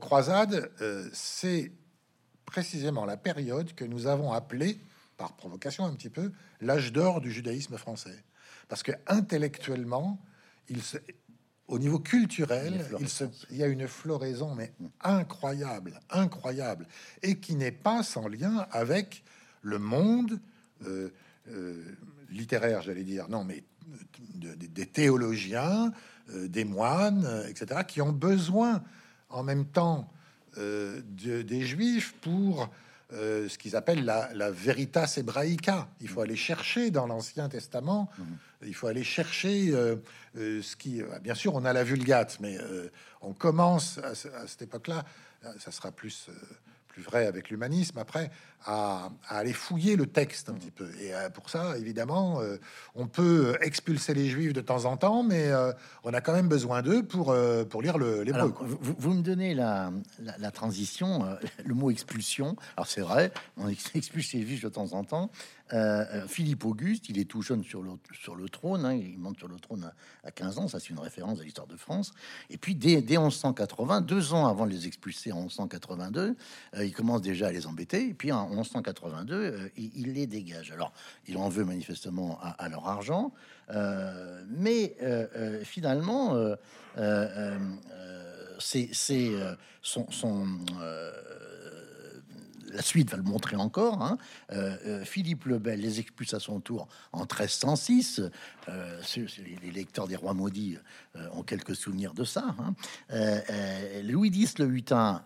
[0.00, 1.72] croisades, euh, c'est
[2.44, 4.78] précisément la période que nous avons appelée,
[5.16, 8.24] par provocation un petit peu, l'âge d'or du judaïsme français.
[8.68, 10.20] Parce que intellectuellement,
[10.68, 10.80] il
[11.66, 13.06] au niveau culturel, il,
[13.50, 16.86] il, y a une floraison mais incroyable, incroyable,
[17.22, 19.22] et qui n'est pas sans lien avec
[19.60, 20.40] le monde
[22.28, 23.64] littéraires, j'allais dire, non, mais
[24.34, 25.92] des théologiens,
[26.34, 28.82] euh, des moines, euh, etc., qui ont besoin
[29.30, 30.12] en même temps
[30.58, 32.70] euh, des juifs pour
[33.10, 35.88] ce qu'ils appellent la, veritas hebraica.
[36.02, 38.26] Il faut aller chercher dans l'Ancien Testament, mhm.
[38.66, 39.72] il faut aller chercher
[40.34, 42.58] ce qui, bien sûr, on a la Vulgate, mais
[43.22, 45.06] on commence à, à cette époque-là,
[45.58, 46.28] ça sera plus
[47.02, 48.30] vrai avec l'humanisme, après,
[48.64, 50.88] à, aller fouiller le texte un petit peu.
[51.00, 52.56] Et euh, pour ça, évidemment, euh,
[52.94, 55.72] on peut expulser les juifs de temps en temps, mais euh,
[56.04, 57.34] on a quand même besoin d'eux pour,
[57.70, 58.54] pour lire le, l'hébreu.
[58.60, 59.90] Vous, vous, me donnez la,
[60.38, 61.26] la, transition,
[61.64, 62.56] le mot expulsion.
[62.76, 65.30] Alors c'est vrai, on expulse les juifs de temps en temps.
[66.28, 69.90] Philippe Auguste, il est tout jeune sur le, trône, hein, il monte sur le trône
[70.24, 72.12] à, 15 ans, ça c'est une référence à l'histoire de France.
[72.50, 76.36] Et puis dès, dès 1180, deux ans avant de les expulser en 1182,
[76.80, 78.08] il commence déjà à les embêter.
[78.08, 80.72] Et puis en 1182, euh, il, les dégage.
[80.72, 80.92] Alors,
[81.26, 83.32] il en veut manifestement à, leur argent,
[83.70, 86.36] euh, mais euh, finalement,
[88.58, 88.90] c'est
[89.82, 90.46] son
[92.72, 94.02] la suite va le montrer encore.
[94.02, 94.18] Hein.
[95.04, 98.22] Philippe le Bel les expulse à son tour en 1306.
[98.66, 100.78] les lecteurs des Rois maudits
[101.32, 102.54] ont quelques souvenirs de ça.
[102.58, 102.74] Hein.
[104.02, 105.22] Louis X le Hutin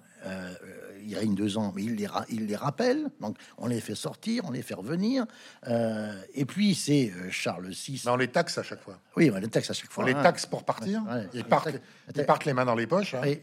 [1.07, 3.09] il règne deux ans, mais il les, il les rappelle.
[3.20, 5.26] Donc, on les fait sortir, on les fait revenir.
[5.68, 8.02] Euh, et puis, c'est euh, Charles VI.
[8.05, 8.98] Mais on les taxe à chaque fois.
[9.16, 10.05] Oui, on les taxe à chaque fois.
[10.05, 10.22] On les hein.
[10.22, 11.02] taxe pour partir.
[11.35, 13.14] ils, partent, les mains dans les poches.
[13.14, 13.35] Hein.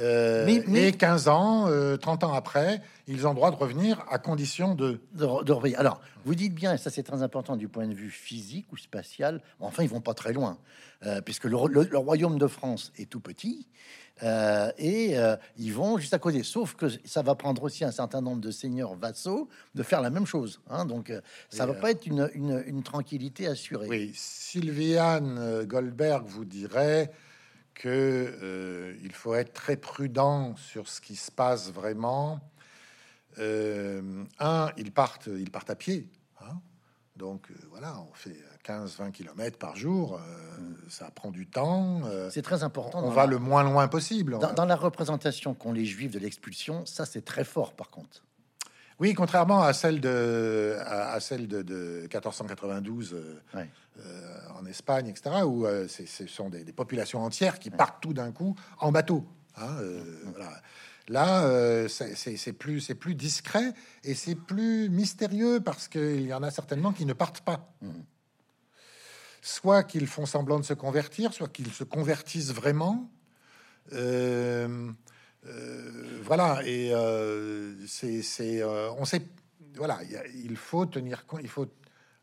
[0.00, 1.68] Euh, mais, 15 ans,
[2.00, 5.00] 30 ans après, ils ont droit de revenir à condition de...
[5.12, 8.66] de, Alors, vous dites bien, et ça c'est très important du point de vue physique
[8.72, 10.58] ou spatial, enfin ils vont pas très loin,
[11.24, 13.68] puisque le, royaume de France est tout petit,
[14.22, 16.42] euh, et euh, ils vont juste à côté.
[16.42, 20.10] Sauf que ça va prendre aussi un certain nombre de seigneurs vassaux de faire la
[20.10, 20.60] même chose.
[20.70, 20.84] Hein.
[20.84, 23.88] donc, euh, ça va pas être une, une, tranquillité assurée.
[23.88, 27.10] Oui, Sylviane Goldberg vous dirait
[27.74, 32.40] que il faut être très prudent sur ce qui se passe vraiment.
[33.38, 36.08] un, ils partent, ils partent à pied.
[36.40, 36.60] Hein.
[37.16, 40.18] donc voilà, on fait 15-20 km par jour, euh,
[40.88, 42.00] ça prend du temps.
[42.06, 43.02] Euh, c'est très important.
[43.04, 44.38] On va le moins loin possible.
[44.38, 48.24] Dans, la représentation qu'ont les Juifs de l'expulsion, ça c'est très fort par contre.
[49.00, 56.26] Oui, contrairement à celle de, à, celle de, 1492 euh, en Espagne, etc., où ce
[56.26, 59.26] sont des, populations entières qui partent tout d'un coup en bateau.
[59.56, 59.76] Hein,
[60.34, 60.50] voilà.
[61.08, 66.50] Là, euh, c'est plus, plus discret et c'est plus mystérieux parce qu'il y en a
[66.50, 67.72] certainement qui ne partent pas.
[67.82, 67.90] Mmh
[69.44, 73.10] soit qu'ils font semblant de se convertir, soit qu'ils se convertissent vraiment.
[75.46, 79.22] Euh, euh, voilà, et euh, c'est, on sait,
[79.76, 80.00] voilà,
[80.34, 81.66] il faut tenir compte, il faut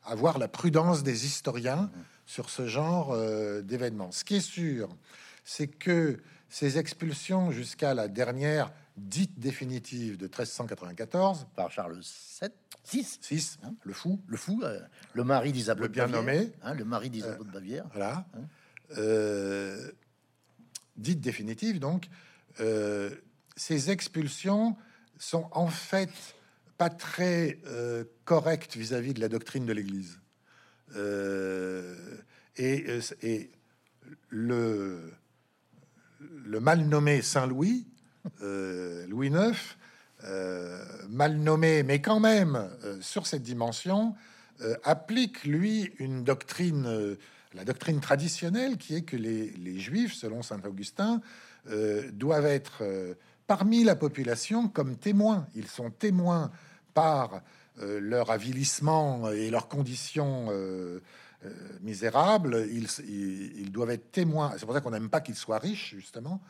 [0.03, 1.91] avoir la prudence des historiens
[2.25, 3.15] sur ce genre
[3.63, 4.11] d'événements.
[4.11, 4.89] Ce qui est sûr,
[5.43, 11.99] c'est que ces expulsions jusqu'à la dernière dite définitive de 1394 par Charles
[12.41, 12.49] VII,
[12.83, 14.79] 6, 6 le fou, le fou, euh,
[15.13, 18.41] le mari d'Isabelle, bien nommé, hein, le mari d'Isabelle de Bavière, voilà, hein.
[18.97, 19.91] euh,
[20.97, 22.09] dite définitive donc,
[22.59, 23.09] euh,
[23.55, 24.75] ces expulsions
[25.17, 26.09] sont en fait
[26.77, 27.59] pas très
[28.25, 30.19] correctes vis-à-vis de la doctrine de l'Église.
[32.57, 33.51] Et, et
[34.29, 35.13] le,
[36.59, 37.85] mal nommé Saint-Louis,
[38.41, 39.55] Louis IX,
[41.07, 42.67] mal nommé, mais quand même
[42.99, 44.15] sur cette dimension,
[44.83, 47.15] applique lui une doctrine
[47.53, 51.21] la doctrine traditionnelle qui est que les, Juifs, selon Saint Augustin, euh,
[52.13, 53.13] doivent être euh,
[53.47, 55.47] parmi la population comme témoins.
[55.55, 56.51] Ils sont témoins
[56.93, 57.41] par
[57.79, 60.49] euh, leur avilissement et leurs conditions
[61.81, 62.67] misérables.
[62.71, 64.53] Ils, doivent être témoins.
[64.57, 66.41] C'est pour ça qu'on n'aime pas qu'ils soient riches, justement.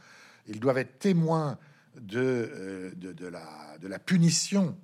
[0.47, 1.57] Ils doivent être témoins
[1.99, 4.75] de, de, la, de la punition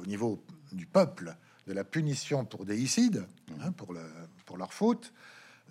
[0.00, 3.26] au niveau du peuple, de la punition pour déicide,
[3.60, 3.94] hein, pour,
[4.46, 5.12] pour leur faute.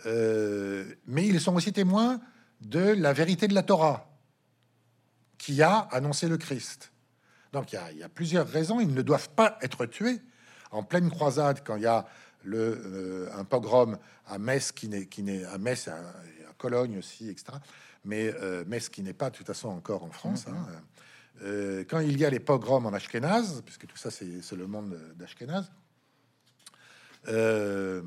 [0.05, 2.19] Euh, mais ils sont aussi témoins
[2.62, 4.08] de la vérité de la Torah,
[5.38, 6.91] qui a annoncé le Christ.
[7.54, 8.80] Donc il y, a, plusieurs raisons.
[8.80, 10.21] Ils ne doivent pas être tués
[10.71, 12.06] en pleine croisade quand il y a
[12.43, 13.97] le, euh, un pogrom
[14.28, 16.00] à Metz qui n'est qui n'est à Metz à,
[16.58, 17.58] Cologne aussi, etc.
[18.06, 20.45] Mais euh, Metz qui n'est pas de toute façon encore en France.
[20.47, 20.67] Hein.
[21.43, 21.86] Mm-hmm.
[21.86, 25.71] quand il y a les pogroms en Ashkenaz, puisque tout ça c'est le monde d'Ashkenaz,
[27.28, 28.02] euh,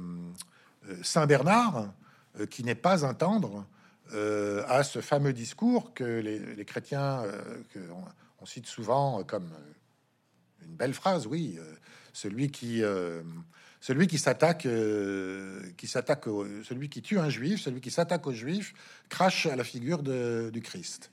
[1.03, 1.93] Saint Bernard,
[2.41, 3.67] euh, qui n'est pas un tendre,
[4.13, 7.23] euh, à ce fameux discours que les, chrétiens,
[7.71, 7.79] que
[8.41, 9.51] on, cite souvent comme
[10.63, 11.59] une belle phrase, oui,
[12.13, 12.83] celui qui
[13.81, 14.69] celui qui s'attaque,
[15.77, 16.25] qui s'attaque,
[16.63, 18.75] celui qui tue un juif, celui qui s'attaque aux juifs,
[19.09, 21.11] crache à la figure du Christ.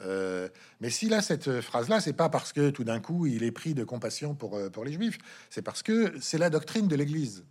[0.00, 3.74] mais s'il a cette phrase-là, c'est pas parce que tout d'un coup il est pris
[3.74, 5.18] de compassion pour, pour les juifs,
[5.50, 7.44] c'est parce que c'est la doctrine de l'Église.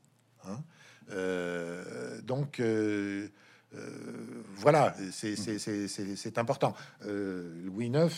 [0.45, 0.61] Hein.
[1.11, 3.29] Euh, donc euh, euh,
[4.55, 6.73] voilà, c'est important.
[7.05, 8.09] Louis IX,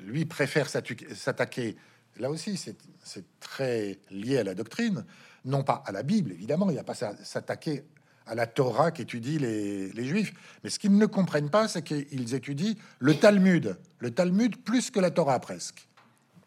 [0.00, 1.76] lui, préfère s'attaquer.
[2.18, 5.04] Là aussi, c'est très lié à la doctrine,
[5.44, 6.70] non pas à la Bible, évidemment.
[6.70, 7.84] Il n'y a pas s'attaquer
[8.26, 10.32] à la Torah qu'étudient les, les, Juifs.
[10.62, 13.76] Mais ce qu'ils ne comprennent pas, c'est qu'ils étudient le Talmud.
[13.98, 15.88] Le Talmud plus que la Torah, presque.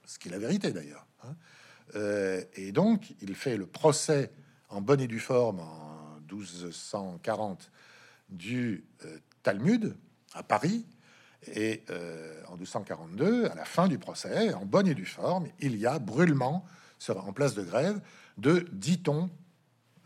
[0.06, 1.06] Ce qui est la vérité, d'ailleurs.
[1.24, 1.36] Hein.
[2.56, 4.32] et donc, il fait le procès
[4.70, 7.72] en bonne et due forme en 1240
[8.30, 9.96] du euh, Talmud
[10.34, 10.86] à Paris.
[11.54, 15.78] Et euh, en 1242, à la fin du procès, en bonne et due forme, il
[15.78, 16.66] y a brûlement
[17.10, 18.02] en place de grève
[18.38, 19.30] de, dit-on,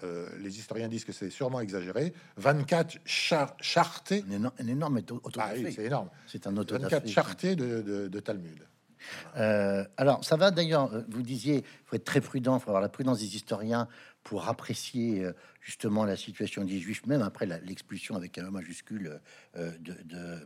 [0.04, 4.26] euh, les historiens disent que c'est sûrement exagéré, 24 chartés.
[4.60, 5.00] Un énorme,
[5.38, 6.10] ah c'est énorme.
[6.28, 8.68] C'est un 24 chartés de, de Talmud.
[9.38, 12.82] Euh, alors, ça va d'ailleurs, vous disiez, il faut être très prudent, il faut avoir
[12.82, 13.88] la prudence des historiens
[14.24, 19.20] pour apprécier euh, justement la situation des Juifs, même après l'expulsion avec un majuscule
[19.56, 20.40] de, de,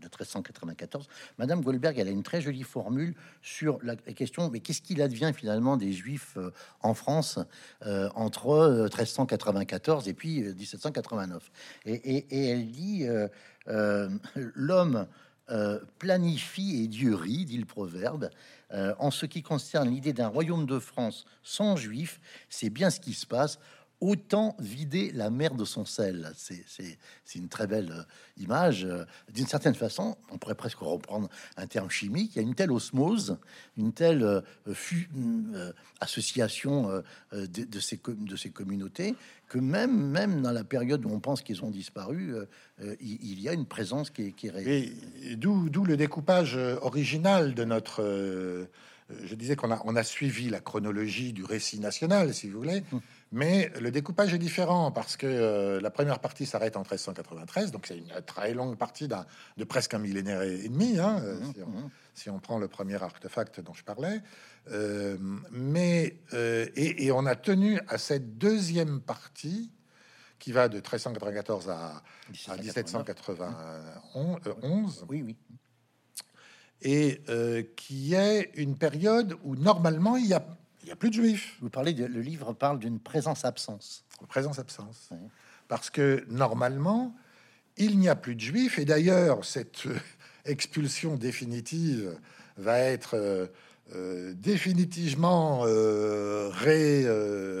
[0.00, 1.08] 1394.
[1.38, 5.32] Madame Goldberg, elle a une très jolie formule sur la question, mais qu'est-ce qu'il advient
[5.34, 6.38] finalement des Juifs
[6.80, 7.38] en France
[7.82, 11.50] entre 1394 et puis 1789
[11.84, 13.04] et, et, elle dit,
[14.36, 15.06] l'homme
[15.50, 18.30] euh, planifie et Dieu rit, dit le proverbe.
[18.72, 23.00] Euh, en ce qui concerne l'idée d'un royaume de France sans juifs, c'est bien ce
[23.00, 23.58] qui se passe
[24.02, 26.32] autant vider la mer de son sel.
[26.36, 26.98] C'est
[27.36, 28.84] une très belle euh, image.
[28.84, 32.32] Euh, d'une certaine façon, on pourrait presque reprendre un terme chimique.
[32.34, 33.38] Il y a une telle osmose,
[33.78, 39.14] une telle euh, association de, ces, de ces communautés
[39.48, 42.34] que même, même dans la période où on pense qu'ils ont disparu,
[43.00, 48.66] il, y a une présence qui est, qui est D'où le découpage original de notre
[49.24, 52.82] je disais qu'on a, on a suivi la chronologie du récit national, si vous voulez,
[52.92, 53.00] hum.
[53.32, 57.86] Mais le découpage est différent parce que euh, la première partie s'arrête en 1393, donc
[57.86, 61.90] c'est une très longue partie de presque un millénaire et, demi, hein, euh, hum, hum,
[62.14, 64.20] si, on, prend le premier artefact dont je parlais.
[64.70, 65.18] Euh,
[65.50, 69.72] mais et, on a tenu à cette deuxième partie
[70.38, 72.04] qui va de 1394 à,
[72.48, 75.06] à 1791.
[75.08, 75.36] Oui, oui
[76.82, 80.44] et euh, qui est une période où normalement il y a,
[80.92, 81.56] il y a plus de juifs.
[81.62, 84.04] Vous parlez de, le livre parle d'une présence-absence.
[84.28, 85.08] Présence-absence.
[85.66, 87.16] Parce que normalement,
[87.78, 88.78] il n'y a plus de juifs.
[88.78, 89.96] Et d'ailleurs, cette euh,
[90.44, 92.18] expulsion définitive
[92.58, 93.14] va être
[93.94, 97.06] euh, définitivement ré,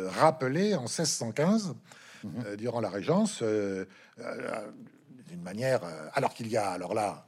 [0.08, 1.74] rappelée en 1615,
[2.24, 2.56] mhm.
[2.56, 3.86] durant la Régence, d'une
[5.42, 5.80] manière...
[6.12, 7.26] alors qu'il y a, alors là,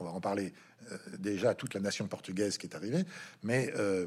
[0.00, 0.52] on va en parler,
[0.92, 3.04] euh, déjà toute la nation portugaise qui est arrivée,
[3.42, 4.06] mais euh,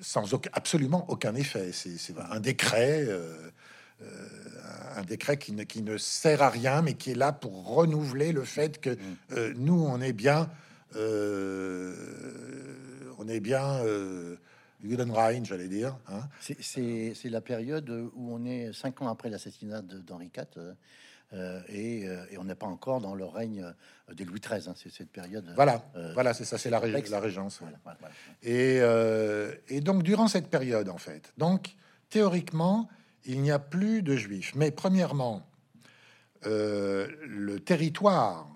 [0.00, 1.72] sans aucun, absolument aucun effet.
[1.72, 3.06] C'est un décret,
[4.96, 8.32] un décret qui ne, qui ne sert à rien, mais qui est là pour renouveler
[8.32, 9.54] le fait que mm.
[9.56, 10.50] nous, on est bien,
[10.94, 10.98] on
[13.28, 13.82] est bien
[14.82, 15.96] Judenrein, j'allais dire.
[16.08, 16.22] hein.
[16.40, 20.74] C'est- la période où on est cinq ans après l'assassinat d'Henri IV
[21.32, 22.00] euh, euh, et,
[22.32, 23.62] et on n'est pas encore dans le règne
[24.10, 24.68] euh, de Louis XIII.
[24.68, 24.74] hein.
[24.76, 25.50] C'est cette période.
[25.54, 27.60] Voilà, Euh, voilà, c'est ça, c'est la, la régence.
[27.60, 27.66] ouais.
[27.66, 28.14] Voilà, voilà, voilà.
[28.42, 31.76] Et, euh, et donc, durant cette période, en fait, donc,
[32.08, 32.88] théoriquement,
[33.24, 34.54] il n'y a plus de juifs.
[34.56, 35.46] Mais premièrement,
[36.44, 38.48] le territoire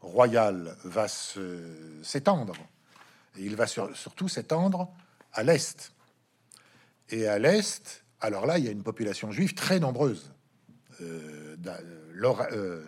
[0.00, 2.54] royal va s'étendre.
[3.38, 4.90] Et il va sur- surtout s'étendre
[5.32, 5.92] à l'est.
[7.10, 10.31] Et à l'est, alors là, il y a une population juive très nombreuse.
[11.02, 11.56] Euh,
[12.12, 12.84] l'Ora- euh,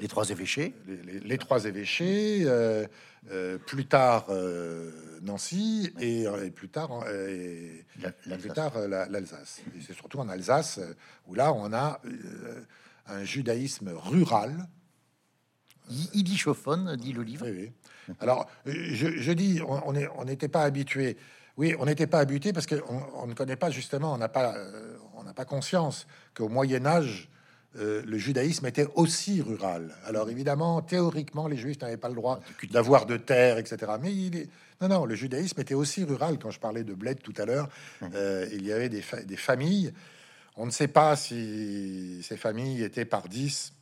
[0.00, 0.74] Les trois évêchés.
[0.86, 2.86] les, les- les trois évêchés, euh,
[3.30, 4.90] euh, plus tard euh,
[5.22, 7.84] Nancy et, et plus tard euh, et-
[8.38, 9.60] plus tard euh, la- l'Alsace.
[9.76, 10.94] Et c'est surtout en Alsace euh,
[11.26, 12.62] où là on a euh,
[13.06, 14.68] un judaïsme rural.
[15.90, 17.46] Yiddishophone, dit le livre.
[17.48, 17.72] Oui,
[18.08, 18.14] oui.
[18.20, 21.16] Alors je, je dis on on est- on n'était pas habitué.
[21.56, 24.54] Oui, on n'était pas habitué parce qu'on on ne connaît pas justement, on n'a pas,
[24.56, 27.28] euh, on n'a pas conscience qu'au Moyen Âge,
[27.76, 29.94] euh, le judaïsme était aussi rural.
[30.06, 33.92] Alors évidemment, théoriquement, les Juifs n'avaient pas le droit d'avoir de terre, etc.
[34.00, 34.48] Mais il est...
[34.80, 36.38] non, non, le judaïsme était aussi rural.
[36.38, 37.68] Quand je parlais de bled tout à l'heure,
[38.14, 39.92] euh, il y avait des, fa- des familles.
[40.56, 43.72] On ne sait pas si ces familles étaient par 10,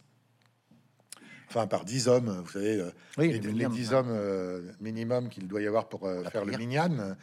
[1.48, 3.94] enfin par 10 hommes, vous savez, euh, Oui, les, le les minimum, 10 ouais.
[3.94, 7.16] hommes euh, minimum qu'il doit y avoir pour faire le minyan,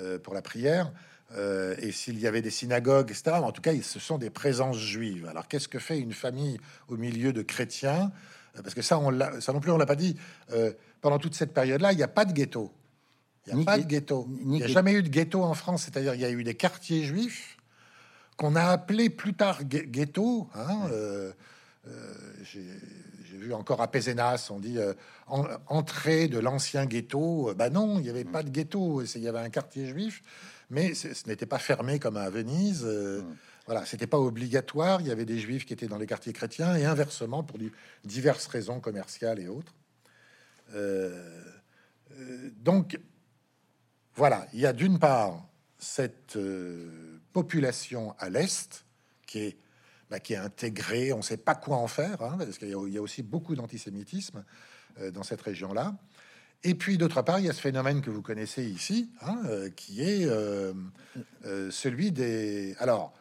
[0.00, 0.92] euh, pour la prière.
[1.32, 3.36] Euh, et s'il y avait des synagogues, etc.
[3.42, 5.26] En tout cas, ce sont des présences juives.
[5.26, 6.58] Alors, qu'est-ce que fait une famille
[6.88, 8.12] au milieu de chrétiens?
[8.56, 10.16] Euh, Parce que ça, on l'a- ça non plus, on l'a pas dit.
[10.52, 12.72] Euh, pendant toute cette période-là, il n'y a pas de ghetto.
[13.46, 14.28] Il n'y a Ni pas de ghetto.
[14.40, 15.82] Il n'y a jamais eu de ghetto en France.
[15.84, 17.56] C'est-à-dire, il y a eu des quartiers juifs
[18.36, 20.48] qu'on a appelés plus tard ghetto.
[20.54, 21.32] hein, euh,
[22.44, 22.64] J'ai
[23.28, 24.94] j'ai vu encore à Pézenas, on dit euh,
[25.26, 27.52] en- entrée de l'ancien ghetto.
[27.56, 29.02] Bah non, il n'y avait pas de ghetto.
[29.02, 30.22] Il y avait un quartier juif,
[30.70, 32.82] mais ce n'était pas fermé comme à Venise.
[32.84, 33.22] euh,
[33.66, 35.00] Voilà, c'était pas obligatoire.
[35.00, 37.72] Il y avait des juifs qui étaient dans les quartiers chrétiens et inversement pour du-
[38.04, 39.74] diverses raisons commerciales et autres.
[40.74, 41.42] Euh,
[42.12, 42.98] euh, donc,
[44.14, 45.46] voilà, il y a d'une part
[45.78, 46.38] cette
[47.32, 48.84] population à l'est
[49.26, 49.56] qui est,
[50.10, 52.74] bah, qui est intégrée, on ne sait pas quoi en faire, hein, parce qu'il y,
[52.74, 54.44] a- il y a aussi beaucoup d'antisémitisme
[55.12, 55.94] dans cette région-là.
[56.64, 59.70] Et puis d'autre part, il y a ce phénomène que vous connaissez ici, hein, euh,
[59.70, 60.72] qui est euh,
[61.44, 63.12] euh, celui des, alors,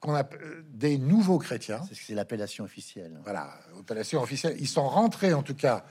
[0.00, 0.24] qu'on a
[0.72, 1.82] des nouveaux chrétiens.
[1.92, 3.20] C'est l'appellation officielle.
[3.22, 4.56] Voilà, opération officielle.
[4.58, 5.84] Ils sont rentrés, en tout cas,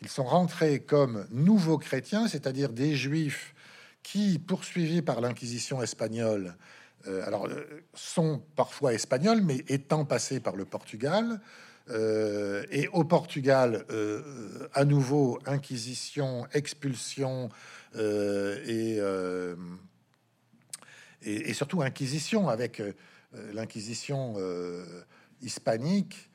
[0.00, 3.54] ils sont rentrés comme nouveaux chrétiens, c'est-à-dire des juifs
[4.02, 6.56] qui, poursuivis par l'Inquisition espagnole,
[7.26, 7.48] alors
[7.94, 11.40] sont parfois espagnols, mais étant passés par le Portugal.
[11.90, 17.48] Euh, et au Portugal, euh, à nouveau, inquisition, expulsion
[17.96, 18.58] euh,
[21.22, 22.82] et, et, surtout inquisition avec
[23.52, 24.36] l'inquisition
[25.40, 26.30] hispanique.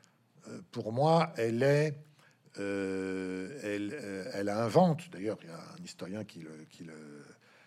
[0.71, 1.95] pour moi, elle est,
[2.57, 5.09] elle, elle invente.
[5.11, 7.25] D'ailleurs, il y a un historien qui le, qui le,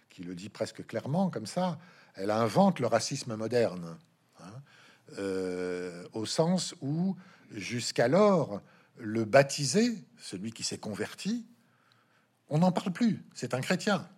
[0.09, 1.79] qui le dit presque clairement comme ça.
[2.15, 3.99] Elle invente le racisme moderne,
[4.41, 4.63] hein,
[6.13, 7.17] au sens où
[7.51, 8.61] jusqu'alors
[8.97, 11.47] le baptisé, celui qui s'est converti,
[12.49, 13.25] on n'en parle plus.
[13.35, 14.09] C'est un chrétien.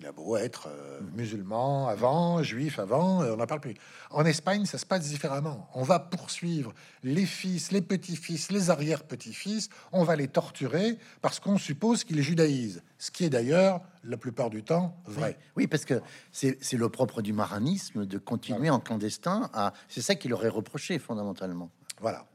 [0.00, 3.74] Il a beau être euh, musulman avant, juif avant, euh, on n'en parle plus.
[4.08, 5.68] En Espagne, ça se passe différemment.
[5.74, 11.58] On va poursuivre les fils, les petits-fils, les arrière-petits-fils, on va les torturer parce qu'on
[11.58, 12.82] suppose qu'ils judaïsent.
[12.96, 15.38] Ce qui est d'ailleurs, la plupart du temps, vrai.
[15.54, 16.00] Oui, parce que
[16.32, 19.50] c'est c'est le propre du maranisme de continuer en clandestin.
[19.52, 19.74] À...
[19.88, 21.70] C'est ça qu'il aurait reproché fondamentalement.
[22.00, 22.26] Voilà.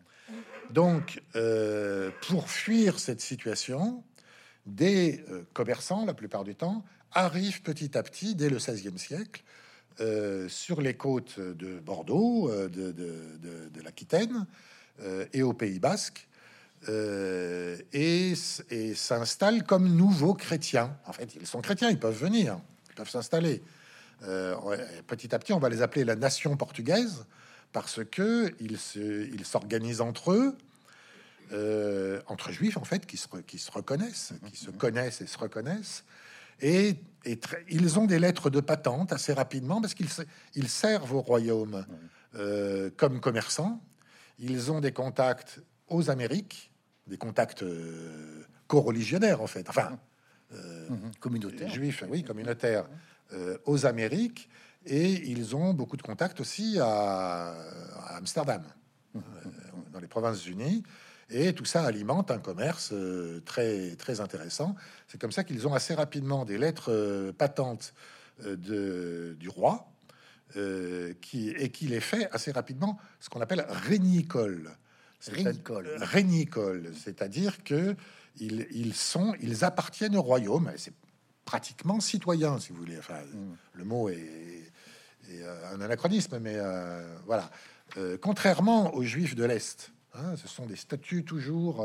[0.70, 4.04] Donc, euh, pour fuir cette situation,
[4.66, 9.44] des euh, commerçants, la plupart du temps, arrivent petit à petit, dès le XVIe siècle,
[10.02, 14.46] euh, sur les côtes de Bordeaux, de, de- de- l'Aquitaine
[15.34, 16.28] et au Pays Basque,
[16.90, 18.34] et,
[18.72, 20.98] et s'installent comme nouveaux chrétiens.
[21.06, 23.62] En fait, ils sont chrétiens, ils peuvent venir, ils peuvent s'installer.
[25.08, 27.26] Petit à petit, on va les appeler la nation portugaise
[27.76, 30.56] parce que ils se- ils s'organisent entre eux,
[31.52, 35.28] euh, entre juifs en fait, qui se, re- qui se reconnaissent, qui se connaissent et
[35.28, 36.06] se reconnaissent.
[36.62, 36.96] Et,
[37.70, 40.22] ils ont des lettres de patente assez rapidement parce qu'ils se-
[40.54, 41.86] ils servent au royaume
[42.36, 43.82] euh, comme commerçants.
[44.40, 46.72] Ils ont des contacts aux Amériques,
[47.08, 50.00] des contacts euh, co-religionnaires en fait, enfin
[51.20, 51.70] Communautaire.
[51.74, 52.88] juifs, oui, communautaires
[53.34, 54.48] euh, aux Amériques,
[54.86, 58.64] et ils ont beaucoup de contacts aussi à, à Amsterdam,
[59.16, 59.20] euh,
[59.92, 60.84] dans les Provinces-Unies,
[61.30, 64.76] et tout ça alimente un commerce euh, très très intéressant.
[65.08, 67.94] C'est comme ça qu'ils ont assez rapidement des lettres euh, patentes
[68.46, 69.88] de, du roi,
[71.22, 74.72] qui, et qu'il est fait assez rapidement ce qu'on appelle rénicole.
[75.28, 75.98] Rénicole.
[76.00, 77.96] Rénicole, c'est-à-dire que
[78.38, 80.72] ils, ils, sont, ils appartiennent au royaume.
[80.78, 80.94] C'est
[81.46, 82.98] pratiquement citoyen, si vous voulez.
[82.98, 83.56] Enfin, mm.
[83.74, 84.72] le mot est,
[85.74, 86.58] un anachronisme, mais
[87.26, 87.50] voilà.
[88.22, 91.84] contrairement aux Juifs de l'Est, hein, ce sont des statuts toujours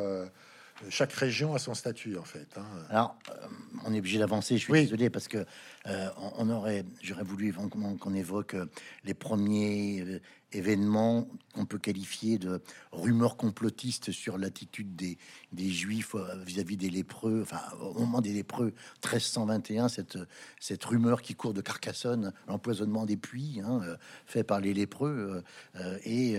[0.89, 2.49] chaque région a son statut en fait.
[2.57, 2.65] Hein.
[2.89, 3.47] Alors, euh,
[3.85, 4.57] on est obligé d'avancer.
[4.57, 5.45] Je suis désolé parce que
[5.87, 6.09] euh,
[6.39, 8.67] on, aurait, j'aurais voulu qu'on évoque euh,
[9.05, 10.21] les premiers
[10.53, 15.19] événement qu'on peut qualifier de rumeur complotiste sur l'attitude des,
[15.53, 18.73] des juifs euh, vis-à-vis des lépreux, enfin au moment des lépreux
[19.05, 20.19] 1321, cette,
[20.61, 23.97] cette rumeur qui court de Carcassonne, l'empoisonnement des puits hein, euh,
[24.27, 25.43] fait par les lépreux
[25.77, 26.35] euh, et,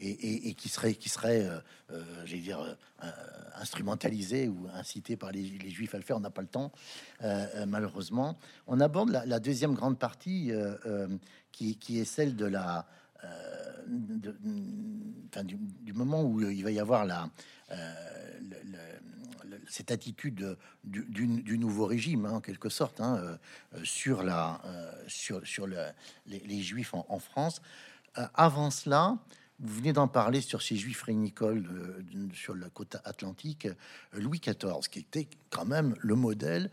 [0.00, 1.48] et, et, qui serait, qui serait
[2.24, 2.76] j'allais dire,
[3.56, 6.72] instrumentalisé ou incité par les, juifs à le faire, on n'a pas le temps,
[7.66, 8.38] malheureusement.
[8.66, 10.52] On aborde la, la deuxième grande partie
[11.52, 12.86] qui, qui est celle de la
[13.88, 14.36] de,
[15.42, 17.06] du, moment où il va y avoir
[17.70, 17.76] euh,
[19.68, 23.38] cette attitude du, nouveau régime, hein, en quelque sorte, hein,
[23.74, 24.22] euh, sur,
[26.26, 27.60] les, juifs en France.
[28.34, 29.18] avant cela,
[29.60, 34.38] vous venez d'en parler sur ces juifs rénicoles euh, sur la côte atlantique, euh, Louis
[34.40, 36.70] XIV, qui était quand même le modèle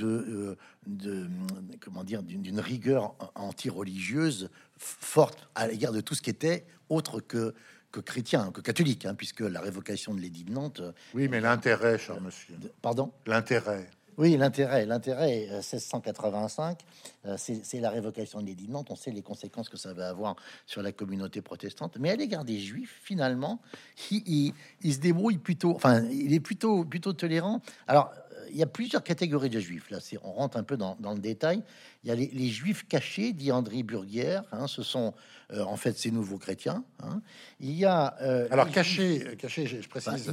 [0.00, 0.54] euh,
[0.86, 4.50] d'une rigueur anti-religieuse
[4.80, 7.54] forte à l'égard de tout ce qui était autre que
[7.92, 10.80] que chrétien, que catholique, hein, puisque la révocation de l'édit de Nantes.
[11.12, 12.54] Oui, mais l'intérêt, cher monsieur.
[12.82, 13.12] Pardon?
[13.26, 13.90] L'intérêt.
[14.20, 16.80] Oui, l'intérêt, l'intérêt, 1685,
[17.24, 18.88] euh, euh, c'est la révocation de l'édit de Nantes.
[18.90, 21.96] On sait les conséquences que ça va avoir sur la communauté protestante.
[21.98, 23.62] Mais à l'égard des Juifs, finalement,
[24.10, 24.52] il,
[24.84, 25.74] se débrouille plutôt.
[25.74, 27.62] Enfin, il est plutôt plutôt tolérant.
[27.88, 28.12] Alors,
[28.52, 29.90] il y a plusieurs catégories de juifs.
[29.90, 31.62] Là, on rentre un peu dans, le détail.
[32.04, 34.44] Il y a les, juifs cachés, dit André Burguière.
[34.52, 35.14] Hein, ce sont
[35.52, 36.84] euh, en fait ces nouveaux chrétiens.
[37.02, 37.20] Hein.
[37.60, 40.32] Il y a euh, alors cachés, cachés, je, précise,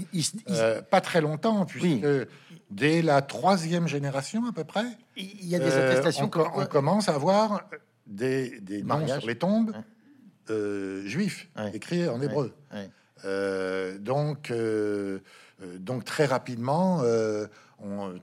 [0.49, 2.07] euh, pas très longtemps, puisque
[2.69, 6.29] dès la troisième génération à peu près, il y a des attestations.
[6.55, 7.69] On, commence à avoir
[8.05, 9.73] des, des noms sur les tombes
[11.05, 12.53] juifs écrits en hébreu.
[13.99, 14.51] donc,
[15.79, 17.01] donc très rapidement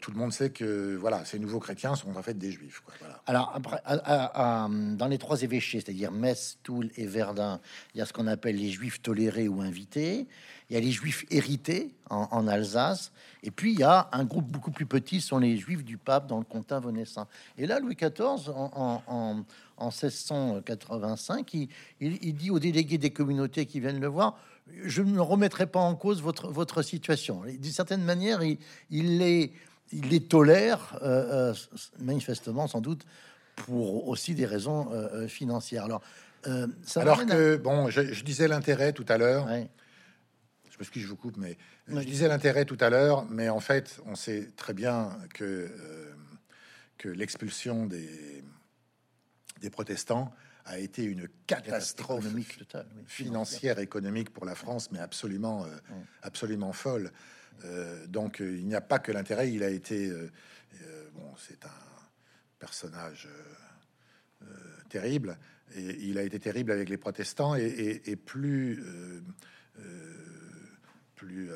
[0.01, 2.83] tout le monde sait que voilà, ces nouveaux chrétiens sont en fait des juifs.
[3.27, 7.61] Alors, après, dans les trois évêchés, c'est-à-dire Metz, Toul et Verdun,
[7.95, 10.27] il y a ce qu'on appelle les juifs tolérés ou invités.
[10.71, 13.13] Il y a les juifs hérités en, Alsace.
[13.43, 16.27] Et puis, il y a un groupe beaucoup plus petit, sont les juifs du pape
[16.27, 17.29] dans le comtat venessin.
[17.57, 19.45] Et là, Louis XIV, en,
[19.79, 21.69] 1685, il,
[22.01, 24.37] il dit aux délégués des communautés qui viennent le voir
[24.85, 27.43] je ne remettrai pas en cause votre, votre situation.
[27.45, 28.59] D'une certaine manière, il,
[28.91, 29.53] il, les,
[29.93, 31.55] il les tolère, euh, euh,
[31.99, 33.05] manifestement, sans doute,
[33.57, 35.85] pour aussi des raisons euh, financières.
[35.85, 36.03] Alors,
[36.85, 39.49] ça Alors que, bon, je, disais l'intérêt tout à l'heure.
[39.49, 41.57] Je me que je vous coupe, mais
[41.89, 45.71] je disais l'intérêt tout à l'heure, mais en fait, on sait très bien que,
[46.99, 48.45] que l'expulsion des,
[49.63, 50.35] des protestants
[50.65, 52.27] a été une catastrophe
[53.07, 55.69] financière, économique pour la France, mais absolument, euh,
[56.23, 57.13] absolument folle.
[57.65, 60.11] Euh, donc euh, il n'y a pas que l'intérêt, il a été,
[61.15, 61.81] bon, c'est un
[62.59, 63.29] personnage
[64.89, 65.39] terrible,
[65.77, 68.83] et il a été terrible avec les protestants, et, et plus,
[71.15, 71.51] plus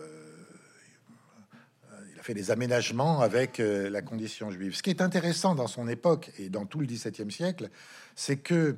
[2.12, 4.74] il a fait des aménagements avec la condition juive.
[4.74, 7.70] Ce qui est intéressant dans son époque et dans tout le XVIIe siècle,
[8.18, 8.76] c'est que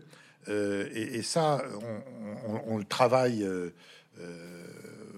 [0.48, 1.62] euh, et, ça,
[2.66, 3.70] on, le travaille euh,
[4.18, 4.66] euh,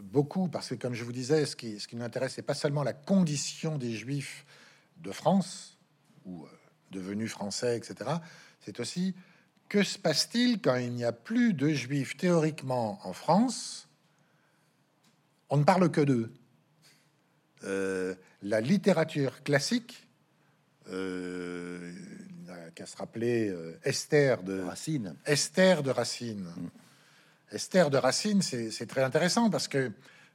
[0.01, 2.55] beaucoup parce que, comme je vous disais, ce qui, ce qui nous intéresse, c'est pas
[2.55, 4.47] seulement la condition des Juifs
[4.99, 5.77] de France
[6.25, 6.47] ou
[6.93, 8.11] devenus français, etc.
[8.61, 9.17] C'est aussi
[9.69, 13.89] que se passe-t-il quand il n'y a plus de Juifs théoriquement en France
[15.51, 16.33] On ne parle que d'eux.
[18.43, 20.07] la littérature classique,
[22.75, 25.17] qu'à se rappeler euh, Esther de Racine.
[25.27, 26.45] Esther de Racine.
[26.45, 27.55] Mm.
[27.55, 29.93] Esther de Racine, c'est très intéressant parce que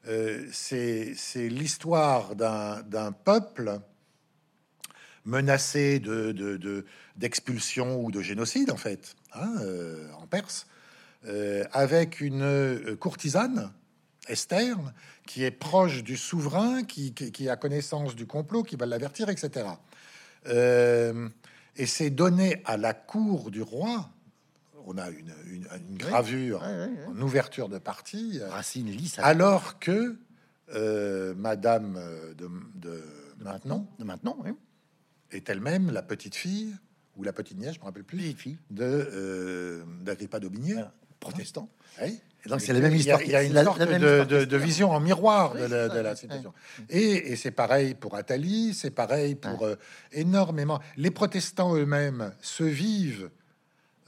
[0.08, 3.80] euh, c'est l'histoire d'un peuple
[5.26, 6.86] menacé de
[7.16, 10.68] d'expulsion ou de génocide en fait, hein, euh, en Perse,
[11.72, 13.74] avec une courtisane,
[14.28, 14.78] Esther,
[15.26, 19.66] qui est proche du souverain, qui, qui, a connaissance du complot, qui va l'avertir, etc.
[20.48, 21.30] Euh,
[21.76, 24.10] et c'est donné à la cour du roi.
[24.86, 28.39] On a une, gravure, une ouverture de partie.
[28.50, 30.18] Racine Alors que
[30.74, 32.00] euh, Madame
[32.38, 33.04] de,
[33.43, 34.38] maintenant, de maintenant
[35.32, 36.74] est elle-même la petite fille
[37.18, 38.36] ou la petite nièce, je me rappelle plus,
[38.70, 40.76] de euh, d'Agrippa d'Aubigné.
[41.22, 41.34] Voilà.
[41.36, 41.70] Protestant.
[42.01, 42.20] Oui.
[42.45, 43.22] Et donc, c'est la même histoire.
[43.24, 46.13] Il y a, La- une la sorte même de, vision en miroir Oui, de, la,
[46.13, 46.53] de situation.
[46.89, 49.76] Et, et c'est pareil pour Athalie, c'est pareil pour euh,
[50.13, 50.80] énormément.
[50.95, 53.30] Les protestants eux-mêmes se vivent.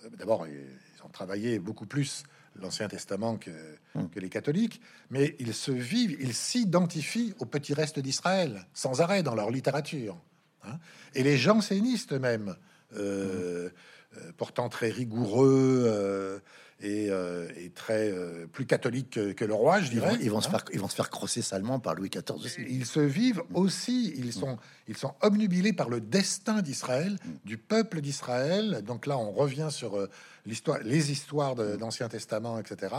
[0.06, 2.24] euh, D'abord, ils ont travaillé beaucoup plus
[2.56, 3.52] l'Ancien Testament que,
[3.96, 4.08] Hum.
[4.10, 4.80] que les catholiques,
[5.10, 10.16] mais ils se vivent, ils s'identifient au petit reste d'Israël sans arrêt dans leur littérature.
[10.64, 10.78] hein.
[11.16, 12.56] Et les jansénistes eux-mêmes,
[12.96, 13.70] euh,
[14.18, 16.42] euh, pourtant très rigoureux
[16.82, 20.20] et, euh, et très euh, plus catholiques que, que le roi, je Ils vont, dirais.
[20.22, 20.52] ils vont se hein.
[20.52, 22.62] faire, ils vont se faire crosser salement par Louis XIV aussi.
[22.70, 24.58] Ils se vivent aussi, ils sont,
[24.88, 28.82] ils sont obnubilés par le destin d'Israël, du peuple d'Israël.
[28.86, 30.10] Donc là, on revient sur euh,
[30.46, 32.96] l'histoire, les histoires de l'Ancien Testament, etc.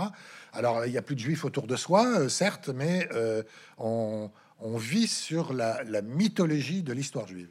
[0.53, 3.43] Alors, il n'y a plus de juifs autour de soi, certes, mais euh,
[3.79, 7.51] on, on vit sur la, la mythologie de l'histoire juive.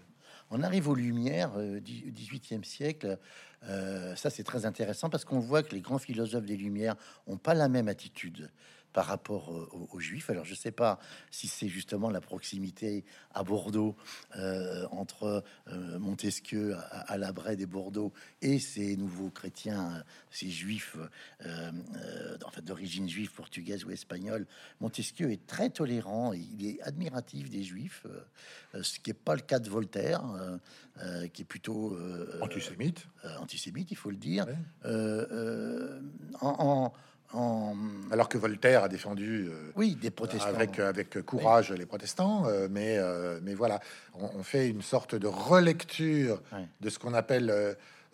[0.51, 3.19] On arrive aux Lumières, euh, du XVIIIe siècle.
[3.67, 6.95] Euh, ça, c'est très intéressant parce qu'on voit que les grands philosophes des Lumières
[7.27, 8.49] ont pas la même attitude
[8.93, 10.29] par rapport euh, aux, aux Juifs.
[10.29, 10.99] Alors, je sais pas
[11.31, 13.95] si c'est justement la proximité à Bordeaux
[14.35, 18.11] euh, entre euh, Montesquieu à, à la Brède et Bordeaux
[18.41, 20.97] et ces nouveaux chrétiens, ces Juifs,
[21.45, 21.71] euh,
[22.45, 24.47] en fait d'origine juive, portugaise ou espagnole.
[24.79, 28.05] Montesquieu est très tolérant, et il est admiratif des Juifs,
[28.73, 30.23] ce qui n'est pas le cas de Voltaire,
[31.33, 31.97] qui est plutôt
[32.41, 33.05] Antisémite.
[33.39, 34.45] antisémite, il faut le dire.
[34.47, 34.55] Ouais.
[36.41, 36.93] En, en-
[37.33, 37.75] en-
[38.11, 40.47] Alors que Voltaire a défendu euh, oui, des protestants.
[40.47, 43.79] avec, avec courage les protestants, euh, mais, euh, mais voilà,
[44.15, 46.41] on, on fait une sorte de relecture
[46.81, 47.49] de ce qu'on appelle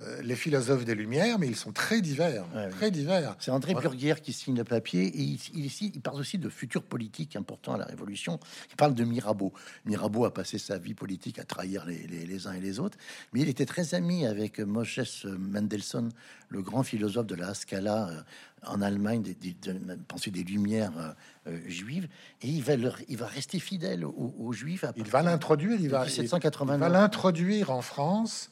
[0.01, 3.35] euh, les philosophes des Lumières, mais ils sont très divers, Ouais, très divers.
[3.39, 3.73] C'est André.
[3.73, 7.77] Burguière qui signe le papier et il, il, parle aussi de futurs politiques importants à
[7.77, 8.37] la Révolution.
[8.69, 9.53] Il parle de Mirabeau.
[9.85, 12.97] Mirabeau a passé sa vie politique à trahir les, les- les uns et les autres,
[13.31, 16.09] mais il était très ami avec Moses Mendelssohn,
[16.49, 18.21] le grand philosophe de la Scala euh,
[18.67, 21.15] en Allemagne, des, des- de la pensée des Lumières
[21.47, 22.09] euh, juives,
[22.41, 24.83] et il va, leur- il va rester fidèle aux, aux Juifs.
[24.83, 26.75] à Il va l'introduire, il de va, il- 1789.
[26.75, 28.49] il va l'introduire en France.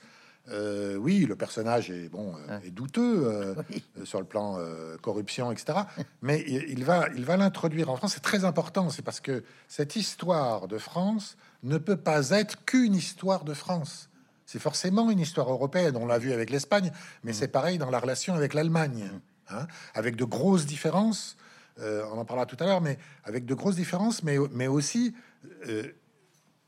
[0.49, 3.83] Euh, oui, le personnage est bon, euh, est douteux euh, Oui.
[3.97, 4.59] euh, sur le plan
[5.01, 5.79] corruption, etc.
[6.21, 8.13] Mais il, va, il va l'introduire en France.
[8.13, 12.93] C'est très important, c'est parce que cette histoire de France ne peut pas être qu'une
[12.93, 14.09] histoire de France.
[14.45, 15.95] C'est forcément une histoire européenne.
[15.95, 16.91] On l'a vu avec l'Espagne,
[17.23, 19.09] mais c'est pareil dans la relation avec l'Allemagne,
[19.49, 21.37] hein, avec de grosses différences.
[21.79, 25.15] on en parlera tout à l'heure, mais avec de grosses différences, mais, mais aussi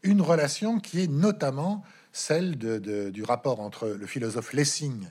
[0.03, 1.84] une relation qui est notamment
[2.20, 5.05] celle de- de- du rapport entre le philosophe Lessing,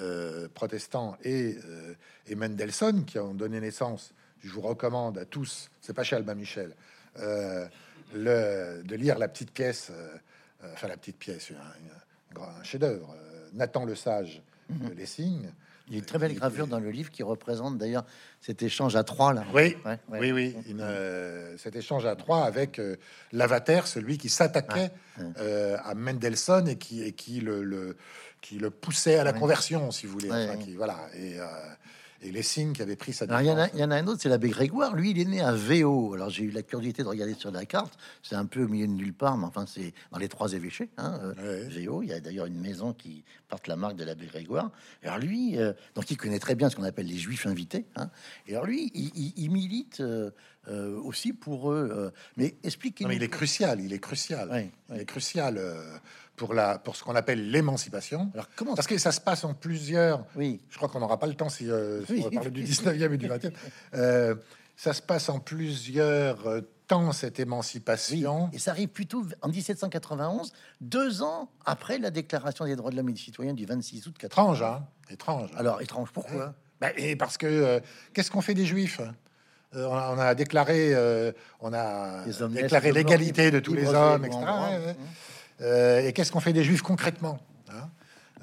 [0.00, 1.94] euh, protestant, et, euh,
[2.26, 4.12] et Mendelssohn, qui ont donné naissance.
[4.42, 6.74] Je vous recommande à tous, c'est pas chez Albin Michel,
[7.20, 7.68] euh,
[8.14, 9.92] le, de lire la petite pièce,
[10.72, 13.14] enfin la petite pièce, un, un grand- un chef-d'œuvre,
[13.52, 15.46] Nathan le Sage de Lessing.
[15.90, 18.04] Il y a une très belle gravure dans le livre qui représente d'ailleurs
[18.40, 19.44] cet échange à trois là.
[19.52, 20.18] Oui, Ouais, ouais.
[20.20, 20.56] oui, oui.
[20.68, 22.96] Une, euh, cet échange à trois avec euh,
[23.32, 25.24] Lavater, celui qui s'attaquait ouais.
[25.38, 27.96] euh, à Mendelssohn et qui, et qui le, le-
[28.40, 30.30] qui le poussait à la conversion, si vous voulez.
[30.30, 30.96] Enfin, qui, voilà.
[31.14, 31.36] Et,
[32.22, 33.70] et Lessing qui avait pris sa il y, en a, défense.
[33.74, 34.94] il y en a un autre, c'est l'abbé Grégoire.
[34.94, 36.12] Lui, il est né à VO.
[36.14, 37.96] Alors, j'ai eu la curiosité de regarder sur la carte.
[38.22, 40.90] C'est un peu au milieu de nulle part, mais enfin, c'est dans les trois évêchés.
[40.98, 41.68] Hein, euh.
[42.02, 44.70] Il y a d'ailleurs une maison qui porte la marque de l'abbé Grégoire.
[45.02, 47.86] Alors, lui, euh, donc, il connaît très bien ce qu'on appelle les juifs invités.
[47.96, 48.10] Hein.
[48.46, 50.30] Et alors, lui, il, il- il milite euh,
[51.02, 52.12] aussi pour eux.
[52.36, 53.10] mais expliquez-nous.
[53.12, 54.68] Il est crucial, il est crucial.
[54.92, 55.58] Il est crucial
[56.40, 58.30] pour, la, pour ce qu'on appelle l'émancipation.
[58.32, 60.62] Alors, comment Parce que ça se passe en plusieurs Oui.
[60.70, 62.20] Je crois qu'on n'aura pas le temps si, euh, si Oui.
[62.22, 63.52] on va parler du 19e et du 20e.
[63.94, 64.34] Euh,
[64.74, 68.48] ça se passe en plusieurs euh, temps, cette Oui, émancipation.
[68.54, 73.10] et ça arrive plutôt en 1791, deux ans après la déclaration des droits de l'homme
[73.10, 74.26] et du citoyen du 26 août 80.
[74.26, 75.50] Étrange, hein Étrange.
[75.58, 77.80] Alors, étrange, pourquoi Bah, et parce que euh,
[78.14, 79.02] qu'est-ce qu'on fait des juifs
[79.76, 81.30] Euh, on, a, déclaré, euh,
[81.60, 84.40] on a déclaré l'égalité de tous les hommes, et etc.
[85.60, 87.38] Euh, et qu'est-ce qu'on fait des juifs concrètement
[87.70, 87.90] hein?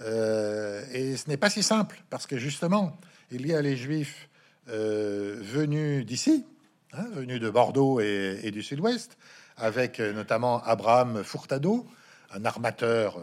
[0.02, 2.98] Euh, Et ce n'est pas si simple parce que justement,
[3.32, 4.30] il y a les juifs
[4.70, 6.46] euh, venus d'ici,
[6.94, 9.18] hein, venus de Bordeaux et, du Sud-Ouest,
[9.58, 11.88] avec notamment Abraham Furtado,
[12.32, 13.20] un armateur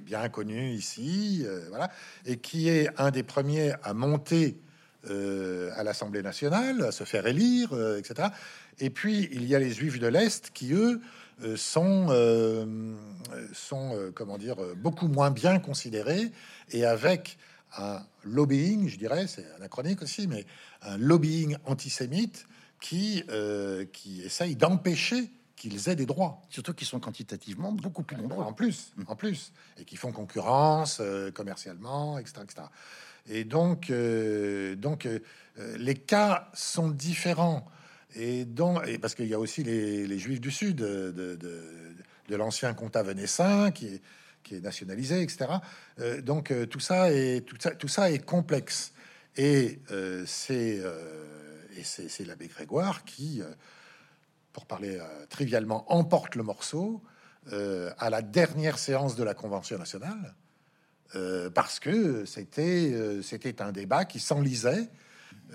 [0.00, 1.90] bien connu ici, voilà,
[2.26, 4.58] et qui est un des premiers à monter
[5.08, 8.28] à l'Assemblée nationale, à se faire élire, etc.
[8.78, 11.00] Et puis il y a les Juifs de l'Est qui eux
[11.56, 12.94] sont euh,
[13.52, 16.32] sont euh, comment dire euh, beaucoup moins bien considérés
[16.70, 17.38] et avec
[17.76, 20.46] un lobbying, je dirais, c'est anachronique aussi, mais
[20.82, 22.46] un lobbying antisémite
[22.80, 26.42] qui euh, qui essaye d'empêcher qu'ils aient des droits.
[26.50, 28.44] Surtout qu'ils sont quantitativement beaucoup plus nombreux.
[28.44, 32.62] En plus, en plus, et qui font concurrence euh, commercialement, etc., etc.
[33.26, 35.20] Et donc, euh, donc euh,
[35.58, 37.66] euh, les cas sont différents.
[38.16, 38.46] Et
[39.00, 41.10] parce qu'il y a aussi les, Juifs du Sud de,
[42.28, 44.02] de, l'ancien comtat venessin qui est,
[44.42, 45.46] qui est nationalisé, etc.
[46.00, 48.92] Euh, donc euh, tout ça est complexe.
[49.36, 53.46] Et euh, c'est euh, l'abbé Grégoire qui, euh,
[54.52, 57.02] pour parler euh, trivialement, emporte le morceau
[57.52, 60.34] euh, à la dernière séance de la Convention nationale,
[61.14, 64.88] euh, parce que euh, c'était un débat qui s'enlisait.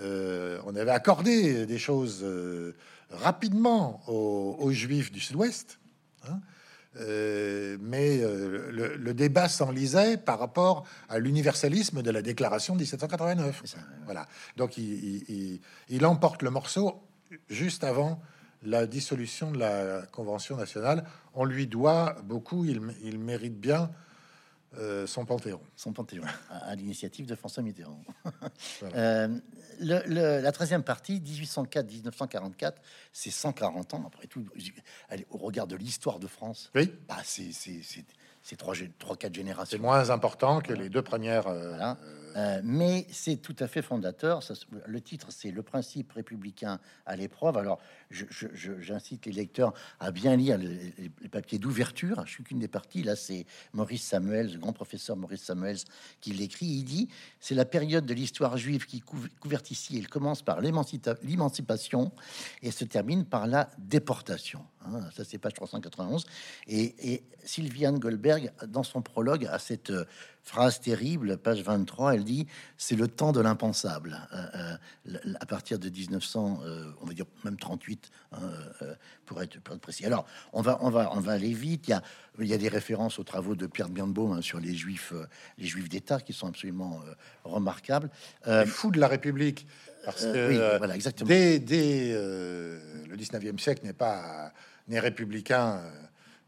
[0.00, 2.74] Euh, on avait accordé des choses euh,
[3.10, 5.78] rapidement aux, aux Juifs du Sud-Ouest,
[6.28, 6.40] hein.
[6.96, 12.80] Euh, mais euh, le, le débat s'enlisait par rapport à l'universalisme de la Déclaration de
[12.80, 13.60] 1789.
[13.64, 13.84] C'est ça, ouais.
[14.06, 14.26] Voilà.
[14.56, 17.00] Donc il, il- il- il emporte le morceau
[17.48, 18.20] juste avant
[18.64, 21.04] la dissolution de la Convention nationale.
[21.34, 22.64] On lui doit beaucoup.
[22.64, 23.88] Il mérite bien
[24.78, 25.60] euh, son panthéon.
[25.76, 28.02] son panthéon, à, à l'initiative de François Mitterrand.
[28.80, 28.96] Voilà.
[28.96, 29.28] Euh,
[29.80, 32.74] le- le- la troisième partie, 1804-1944,
[33.12, 34.44] c'est 140 ans, après tout,
[35.08, 37.50] allez, au regard de l'histoire de France, Oui, bah, c'est
[38.42, 39.78] c'est- c'est- c'est trois, trois, quatre c'est générations.
[39.80, 41.46] moins important que les deux premières.
[41.46, 41.98] euh, Voilà.
[42.36, 44.44] Euh, mais c'est tout à fait fondateur.
[44.44, 44.54] Ça
[44.86, 47.56] le titre, c'est Le principe républicain à l'épreuve.
[47.58, 47.80] Alors,
[48.78, 52.22] j'incite les lecteurs à bien lire le- les, les papiers d'ouverture.
[52.26, 53.02] Je suis qu'une des parties.
[53.02, 55.78] Là, c'est Maurice Samuels, le grand professeur Maurice Samuels,
[56.20, 56.66] qui l'écrit.
[56.66, 57.08] Il dit
[57.40, 59.96] C'est la période de l'histoire juive qui couv- couverte ici.
[59.96, 62.12] Il commence par l'émancipa- l'émancipation
[62.62, 64.64] et se termine par la déportation.
[64.84, 66.24] Hein, ça, c'est page 391.
[66.66, 70.04] Et, et Sylviane Goldberg, dans son prologue, a cette euh,
[70.42, 74.18] phrase terrible, page 23, elle dit c'est le temps de l'impensable.
[74.32, 74.76] Euh,
[75.14, 78.38] euh, à partir de 1900, euh, on va dire même 38, hein,
[79.26, 80.06] pour, être, pour être précis.
[80.06, 81.88] Alors, on va, on va, on va aller vite.
[81.88, 82.02] Il y a,
[82.38, 85.12] il y a des références aux travaux de Pierre Birnbaum hein, sur les juifs,
[85.58, 87.00] les juifs d'État qui sont absolument
[87.44, 88.10] remarquables.
[88.46, 89.66] Les fous de la République.
[90.04, 91.28] Parce que oui, voilà, exactement.
[91.28, 94.52] dès, dès, le 19e siècle n'est pas
[94.90, 95.90] n'est républicain euh,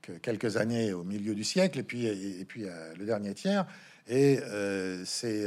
[0.03, 3.67] que quelques années au milieu du siècle, et puis, et, puis euh, le dernier tiers.
[4.09, 5.47] Et euh, c'est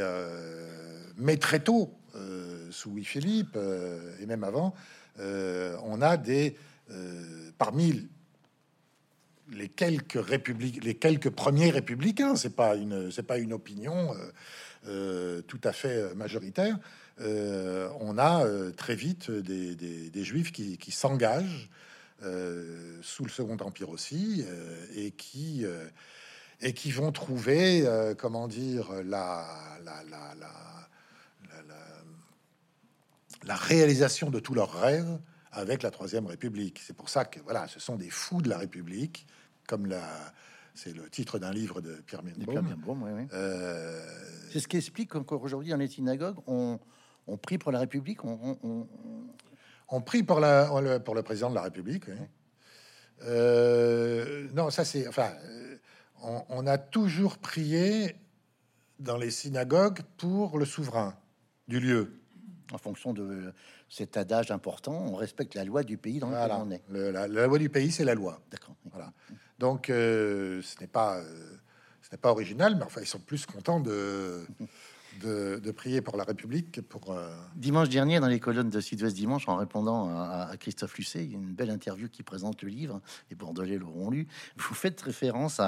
[1.17, 1.93] mais très tôt,
[2.71, 4.73] sous Louis-Philippe, euh, et même avant,
[5.19, 6.55] on a des
[7.57, 8.07] parmi
[9.51, 14.13] les quelques républiques, les quelques premiers républicains, c'est pas une, c'est pas une opinion
[15.47, 16.77] tout à fait majoritaire.
[17.19, 21.69] On a très vite des, des- des juifs qui, qui s'engagent
[22.23, 25.87] euh, sous le Second Empire aussi euh, et qui euh,
[26.61, 27.85] et qui vont trouver,
[28.17, 29.45] comment dire, la
[29.83, 30.33] la, la,
[33.43, 35.19] la, réalisation de tous leurs rêves
[35.51, 36.81] avec la Troisième République.
[36.85, 39.27] C'est pour ça que voilà, ce sont des fous de la République,
[39.67, 40.33] comme la,
[40.75, 43.27] c'est le titre d'un livre de Pierre Birnbaum, oui, oui.
[43.33, 44.01] Euh,
[44.51, 46.79] C'est ce qui explique qu'encore aujourd'hui, dans les synagogues, on,
[47.27, 48.23] on prie pour la République.
[48.23, 48.87] On, on-
[49.89, 52.05] on- prie pour, la, le- pour le président de la République.
[52.07, 52.15] oui.
[53.23, 55.07] Euh, non, ça c'est.
[55.07, 55.77] Enfin, euh,
[56.21, 58.15] on, on a toujours prié
[58.99, 61.15] dans les synagogues pour le souverain
[61.67, 62.11] du lieu.
[62.73, 63.53] en fonction de
[63.89, 66.59] cet adage important, on respecte la loi du pays dans lequel Voilà.
[66.59, 66.81] on est.
[66.89, 68.41] Le- la, la loi du pays, c'est la loi.
[68.51, 68.75] D'accord.
[68.91, 69.13] Voilà.
[69.59, 71.57] Donc, euh, ce n'est pas, euh,
[72.01, 74.45] ce n'est pas original, mais enfin, ils sont plus contents de,
[75.19, 77.11] de, prier pour la République que pour.
[77.11, 81.53] euh, Dimanche dernier, dans les colonnes de Sud-Ouest Dimanche, en répondant à, Christophe Lucet, une
[81.53, 84.27] belle interview qui présente le livre, les Bordelais l'auront lu.
[84.57, 85.59] Vous faites référence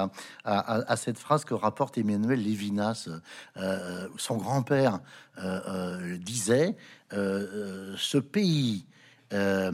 [0.44, 3.08] à, cette phrase que rapporte Emmanuel Lévinas.
[3.56, 5.00] Euh, son grand-père
[5.38, 6.76] euh, euh, disait
[7.12, 8.86] euh, euh, Ce pays.
[9.34, 9.70] Euh,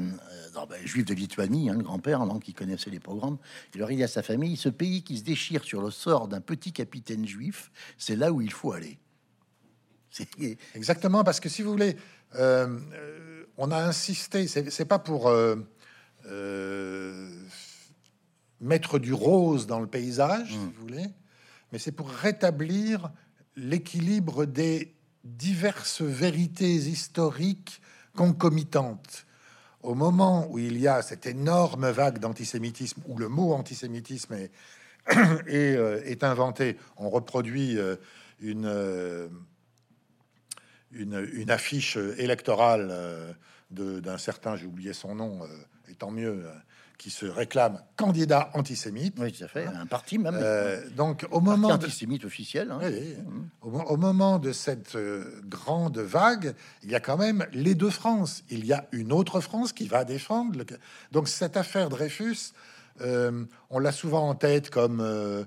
[0.69, 3.39] ben, juif de Lituanie, hein, le grand-père, qui connaissait les programmes.
[3.75, 6.41] Il leur dit à sa famille Ce pays qui se déchire sur le sort d'un
[6.41, 8.99] petit capitaine juif, c'est là où il faut aller.
[10.75, 11.97] Exactement, parce que si vous voulez,
[12.37, 12.79] euh,
[13.57, 15.57] on a insisté, c'est pas pour euh,
[16.27, 17.31] euh,
[18.61, 21.07] mettre du rose dans le paysage, si vous voulez,
[21.73, 23.11] mais c'est pour rétablir
[23.57, 24.95] l'équilibre des
[25.25, 27.81] diverses vérités historiques
[28.17, 29.27] concomitantes.
[29.83, 34.51] Au moment où il y a cette énorme vague d'antisémitisme, où le mot antisémitisme est,
[35.47, 37.77] est, est inventé, on reproduit
[38.41, 39.29] une,
[40.95, 43.33] une, une affiche électorale euh,
[43.71, 45.47] d'un certain, j'ai oublié son nom, euh,
[45.91, 46.45] et tant mieux,
[46.99, 49.17] qui se réclame candidat antisémite.
[49.19, 49.67] Oui, tout à fait.
[49.67, 50.39] Un parti même.
[50.41, 52.71] Euh, donc, au moment antisémite officiel.
[52.71, 52.81] Hein.
[53.63, 58.45] au, moment de cette euh, grande vague, il y a quand même les deux France.
[58.51, 60.59] Il y a une autre France qui va défendre.
[60.59, 60.65] Le...
[61.13, 62.53] Donc, cette affaire Dreyfus,
[63.01, 65.47] euh, on l'a souvent en tête comme.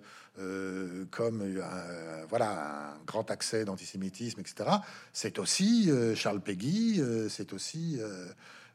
[1.12, 1.44] Comme
[2.30, 4.70] voilà un grand accès d'antisémitisme, etc.
[5.14, 8.00] C'est aussi Charles Péguy, c'est aussi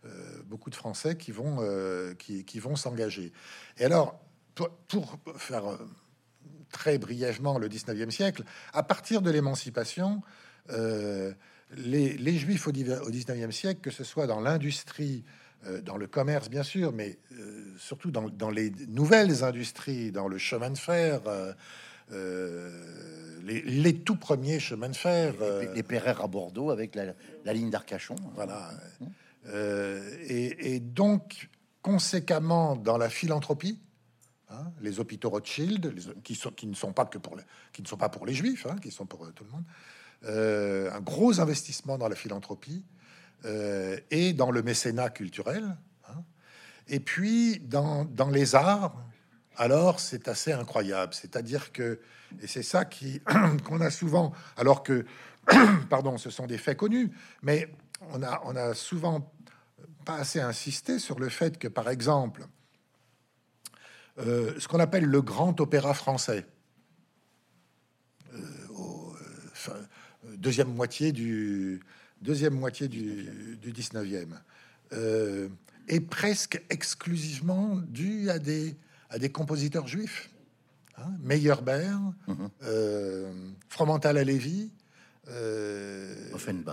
[0.04, 3.32] euh, beaucoup de Français qui vont, euh, qui, vont s'engager.
[3.78, 4.20] Et alors,
[4.88, 5.76] pour, faire euh,
[6.72, 8.42] très brièvement le 19e siècle,
[8.72, 10.22] à partir de l'émancipation,
[10.68, 15.24] les, Juifs au, 19e siècle, que ce soit dans l'industrie,
[15.84, 17.18] dans le commerce bien sûr, mais
[17.78, 21.20] surtout dans, les nouvelles industries, dans le chemin de fer,
[23.44, 25.34] les, tout premiers chemins de fer.
[25.74, 28.16] Les, les à Bordeaux avec la, ligne d'Arcachon.
[28.34, 28.70] Voilà.
[29.00, 29.06] Mmh.
[29.48, 31.48] Euh, et, donc,
[31.80, 33.80] conséquemment, dans la philanthropie,
[34.50, 37.42] hein, les hôpitaux Rothschild, qui, sont, qui, ne sont pas que pour les,
[37.72, 39.64] qui ne sont pas pour les juifs, hein, qui sont pour euh, tout le monde,
[40.24, 42.84] euh, un gros investissement dans la philanthropie
[43.44, 45.76] et dans le mécénat culturel.
[46.08, 46.22] Hein.
[46.88, 48.94] et puis, dans, dans les arts,
[49.56, 51.14] alors c'est assez incroyable.
[51.14, 52.00] C'est-à-dire que,
[52.40, 53.20] et c'est ça qui
[53.64, 55.04] qu'on a souvent, alors que,
[55.90, 57.10] pardon, ce sont des faits connus,
[57.42, 57.68] mais
[58.12, 59.32] on a, on a souvent
[60.04, 62.46] pas assez insisté sur le fait que, par exemple,
[64.18, 66.46] euh, ce qu'on appelle le grand opéra français,
[68.34, 68.38] euh,
[69.68, 71.80] euh, deuxième moitié du
[72.22, 74.26] deuxième moitié du, 19e,
[75.88, 78.76] est presque exclusivement dû à des,
[79.10, 80.30] à des compositeurs juifs.
[80.98, 82.46] Hein, Meyerbeer, mm
[83.68, 84.70] Fromental à Lévy,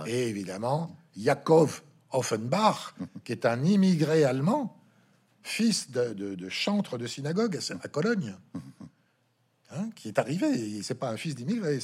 [0.06, 1.82] et évidemment Yakov
[2.12, 2.94] Offenbach,
[3.24, 4.76] qui est un immigré allemand,
[5.42, 8.34] fils de, chantre de synagogue à, Cologne,
[9.72, 10.82] hein, qui est arrivé.
[10.82, 11.78] C'est pas un fils d'immigré,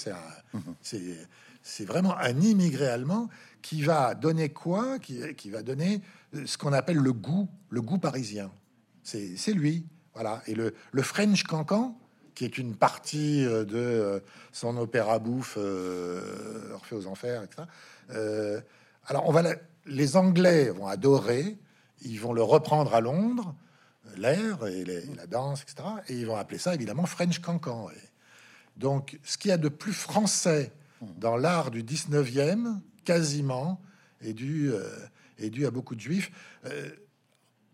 [0.83, 3.29] c'est vraiment un immigré allemand
[3.63, 6.01] qui va donner quoi qui, va donner
[6.45, 8.51] ce qu'on appelle le goût, le goût parisien.
[9.03, 10.43] C'est lui, voilà.
[10.47, 10.73] Et le,
[11.03, 11.99] French Cancan,
[12.35, 14.21] qui est une partie euh, de euh,
[14.53, 17.63] son opéra bouffe, euh, Orphée aux Enfers, etc.
[19.09, 19.43] Alors, on va
[19.87, 21.57] les Anglais vont adorer,
[22.03, 23.55] ils vont le reprendre à Londres,
[24.21, 25.89] l'air et, la danse, etc.
[26.09, 27.89] Et ils vont appeler ça évidemment French Cancan.
[28.77, 30.73] Donc, ce qu'il y a de plus français
[31.19, 33.81] dans l'art du 19e, quasiment,
[34.21, 34.89] est dû, euh,
[35.39, 36.31] est dû à beaucoup de juifs.
[36.67, 36.91] Euh,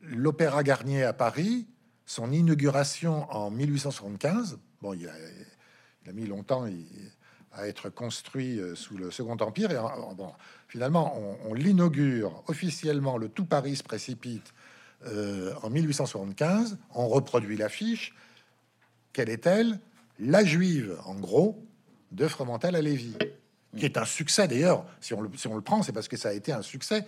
[0.02, 1.66] L'Opéra Garnier à Paris,
[2.06, 6.68] son inauguration en 1875, bon, il a, mis longtemps,
[7.52, 9.70] à être construit euh, sous le Second Empire.
[9.70, 9.78] Et
[10.66, 11.16] finalement,
[11.46, 13.16] on, l'inaugure officiellement.
[13.16, 14.52] Le tout Paris se précipite
[15.06, 16.78] euh, en 1875.
[16.94, 18.14] On reproduit l'affiche.
[19.12, 19.78] Quelle est-elle?
[20.18, 21.62] La Juive, en gros,
[22.12, 23.16] de Fromental à Lévis,
[23.76, 24.84] qui est un succès d'ailleurs.
[25.00, 27.06] Si, on le, si on le prend, c'est parce que ça a été un succès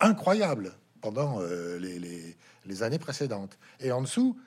[0.00, 1.98] incroyable pendant euh, les,
[2.66, 3.58] les, années précédentes.
[3.80, 4.38] Et en dessous,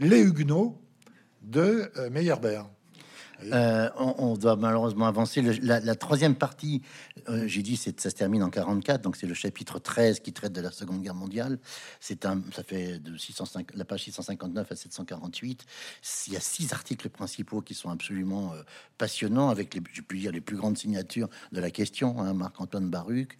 [0.00, 0.80] les Huguenots
[1.42, 2.64] de Meyerbeer.
[3.42, 5.42] Euh, on, doit malheureusement avancer.
[5.42, 6.82] la, troisième partie,
[7.28, 10.52] euh, j'ai dit, ça se termine en 44, donc c'est le chapitre 13 qui traite
[10.52, 11.58] de la Seconde Guerre mondiale.
[12.00, 15.66] C'est un, ça fait de 605, la page 659 à 748.
[16.28, 18.62] Il y a six articles principaux qui sont absolument euh,
[18.98, 22.20] passionnants, avec les, je puis dire, les plus grandes signatures de la question.
[22.20, 23.38] Hein, Marc-Antoine Baruc,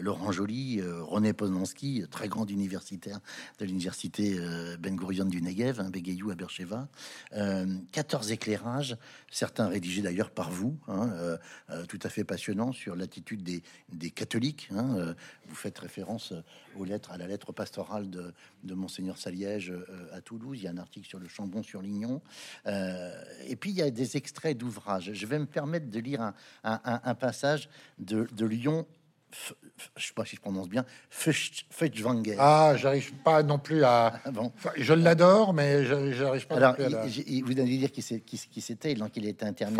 [0.00, 3.20] Laurent Joly, René Poznanski, très grand universitaire
[3.58, 4.38] de l'université
[4.78, 6.88] Ben Gurion du Negev, hein, Begayou à Bercheva.
[7.92, 8.96] 14 éclairages
[9.30, 11.38] certains rédigés d'ailleurs par vous, hein, euh,
[11.70, 14.68] euh, tout à fait passionnant sur l'attitude des, catholiques.
[14.72, 15.14] Hein, euh,
[15.46, 16.34] vous faites référence
[16.76, 18.34] aux lettres, à la lettre pastorale de,
[18.74, 19.72] Monseigneur Saliège
[20.12, 20.58] à Toulouse.
[20.60, 22.20] Il y a un article sur le Chambon sur Lignon.
[22.66, 25.12] et puis il y a des extraits d'ouvrages.
[25.12, 26.32] Je vais me permettre de lire
[26.64, 27.68] un, passage
[27.98, 28.86] de, de Lyon
[29.96, 32.36] je sais pas si je prononce bien, Fetchwanger.
[32.38, 34.12] Ah, j'arrive pas non plus à.
[34.24, 34.52] Ah, bon.
[34.76, 36.56] Je l'adore, mais j'arrive pas.
[36.56, 39.76] Alors, non plus à vous allez dire qui c'était, donc il était interné.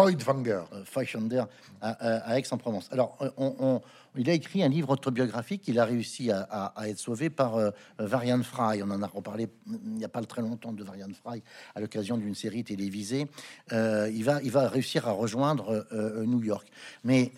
[0.85, 1.45] Feuchtwanger.
[1.83, 2.89] Euh, à, Aix-en-Provence.
[2.91, 3.81] Alors, on,
[4.17, 5.69] il a écrit un livre autobiographique.
[5.69, 8.83] Il a réussi à, être sauvé par euh, Varian Fry.
[8.83, 11.43] On en a reparlé il n'y a pas très longtemps de Varian Fry
[11.75, 13.29] à l'occasion d'une série télévisée.
[13.73, 16.67] Euh, il, va, réussir à rejoindre euh, New York.
[17.05, 17.33] Mais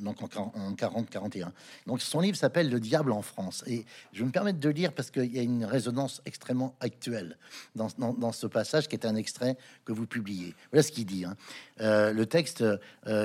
[0.00, 1.48] donc en, 40-41.
[1.86, 3.64] Donc son livre s'appelle Le diable en France.
[3.66, 7.36] Et je me permets de lire parce qu'il y a une résonance extrêmement actuelle
[7.74, 10.54] dans, ce passage qui est un extrait que vous publiez.
[10.70, 11.24] Voilà ce qu'il dit.
[11.24, 11.36] Hein.
[11.78, 12.64] Le texte,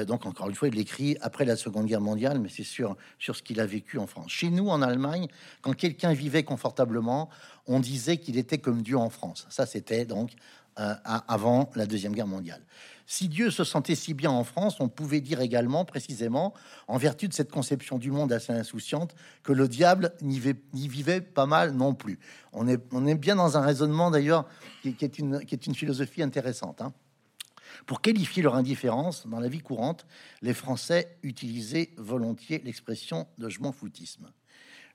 [0.07, 3.35] donc encore une fois, il l'écrit après la Seconde Guerre mondiale, mais c'est sur, sur
[3.35, 4.31] ce qu'il a vécu en France.
[4.31, 5.27] Chez nous, en Allemagne,
[5.61, 7.29] quand quelqu'un vivait confortablement,
[7.67, 9.45] on disait qu'il était comme Dieu en France.
[9.49, 10.31] Ça, c'était donc
[10.79, 12.61] euh, avant la Deuxième Guerre mondiale.
[13.07, 16.53] Si Dieu se sentait si bien en France, on pouvait dire également, précisément,
[16.87, 20.39] en vertu de cette conception du monde assez insouciante, que le diable n'y
[20.87, 22.19] vivait pas mal non plus.
[22.51, 24.49] On est, bien dans un raisonnement d'ailleurs
[24.81, 26.81] qui, est une, qui est une philosophie intéressante.
[26.81, 26.93] Hein.
[27.85, 30.05] Pour qualifier leur indifférence dans la vie courante,
[30.41, 34.31] les Français utilisaient volontiers l'expression de je m'en foutisme.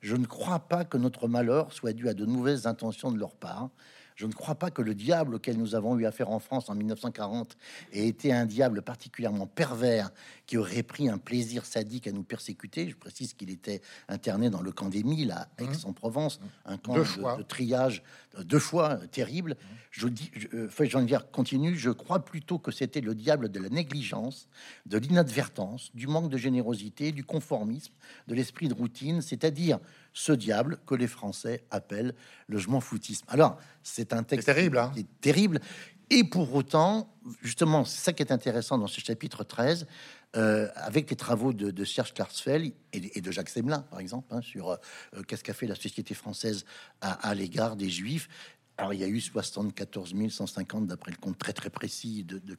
[0.00, 3.36] Je ne crois pas que notre malheur soit dû à de mauvaises intentions de leur
[3.36, 3.70] part,
[4.20, 6.74] je ne crois pas que le diable auquel nous avons eu affaire en France en
[6.74, 7.56] 1940
[7.94, 10.10] ait été un diable particulièrement pervers
[10.50, 12.88] qui aurait pris un plaisir sadique à nous persécuter.
[12.88, 15.62] Je précise qu'il était interné dans le camp des Mille à mmh.
[15.62, 18.02] Aix-en-Provence, un camp de, triage
[18.36, 19.52] euh, deux fois euh, terrible.
[19.52, 19.74] Mmh.
[19.92, 20.28] Je dis,
[20.80, 21.76] jean euh, continue.
[21.76, 24.48] Je crois plutôt que c'était le diable de la négligence,
[24.86, 27.92] de l'inadvertance, du manque de générosité, du conformisme,
[28.26, 29.78] de l'esprit de routine, c'est-à-dire
[30.12, 32.12] ce diable que les Français appellent
[32.48, 33.24] le je m'en foutisme.
[33.28, 34.90] Alors, c'est un texte terrible, hein.
[34.92, 35.60] qui est terrible.
[36.12, 37.08] Et pour autant,
[37.40, 39.86] justement, c'est ça qui est intéressant dans ce chapitre 13,
[40.36, 44.70] euh, avec les travaux de, Serge Klarsfeld et, de Jacques Semelin, par exemple, hein, sur
[44.70, 44.76] euh,
[45.26, 46.64] qu'est-ce qu'a fait la société française
[47.00, 48.28] à l'égard des Juifs.
[48.80, 52.56] Alors, il y a eu 74 150, d'après le compte très très précis de, de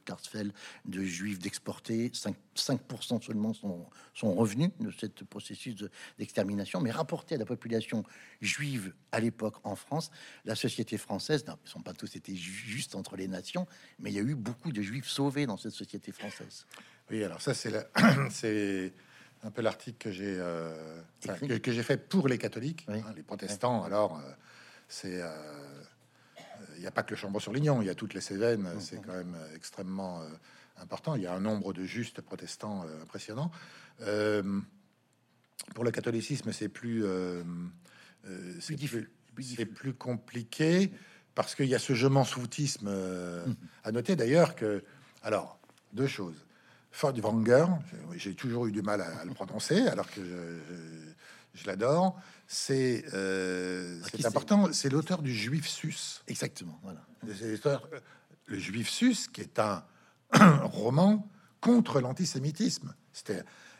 [0.84, 2.10] de juifs d'exportés.
[2.10, 2.80] 5%, 5
[3.24, 3.88] seulement sont,
[4.22, 5.74] revenus de ce processus
[6.20, 6.80] d'extermination.
[6.80, 8.04] mais rapporté à la population
[8.40, 10.12] juive à l'époque en France,
[10.44, 13.66] la société française, non, ils sont pas tous été juste entre les nations,
[13.98, 16.66] mais il y a eu beaucoup de juifs sauvés dans cette société française.
[17.10, 17.72] Oui, alors ça, c'est
[18.30, 18.92] c'est
[19.44, 21.00] un peu l'article que j'ai euh,
[21.62, 23.82] que, j'ai fait pour les catholiques, hein, les protestants.
[23.84, 24.30] Alors, euh,
[24.88, 25.20] c'est.
[25.20, 25.28] Euh,
[26.76, 28.96] il n'y a pas que le Chambon-sur-Lignon, il y a toutes les Cévennes, mmh, c'est
[28.96, 29.02] mmh.
[29.06, 30.22] quand même extrêmement
[30.78, 31.14] important.
[31.14, 33.52] Il y a un nombre de justes protestants impressionnant.
[35.74, 37.04] pour le catholicisme, c'est plus,
[38.60, 40.92] c'est plus, plus, compliqué
[41.36, 43.54] parce qu'il y a ce je m'en soutisme mmh.
[43.84, 44.82] à noter d'ailleurs que,
[45.22, 45.60] alors,
[45.92, 46.44] deux choses.
[47.00, 47.66] Wanger,
[48.16, 52.20] j'ai toujours eu du mal à, le prononcer, alors que je, je l'adore
[52.52, 54.68] c'est euh, ah, important.
[54.72, 56.22] C'est l'auteur du Juif Sus.
[56.28, 56.78] Exactement.
[56.82, 57.00] Voilà.
[58.46, 59.82] Le Juif Sus, qui est un,
[60.64, 61.26] roman
[61.62, 62.94] contre l'antisémitisme.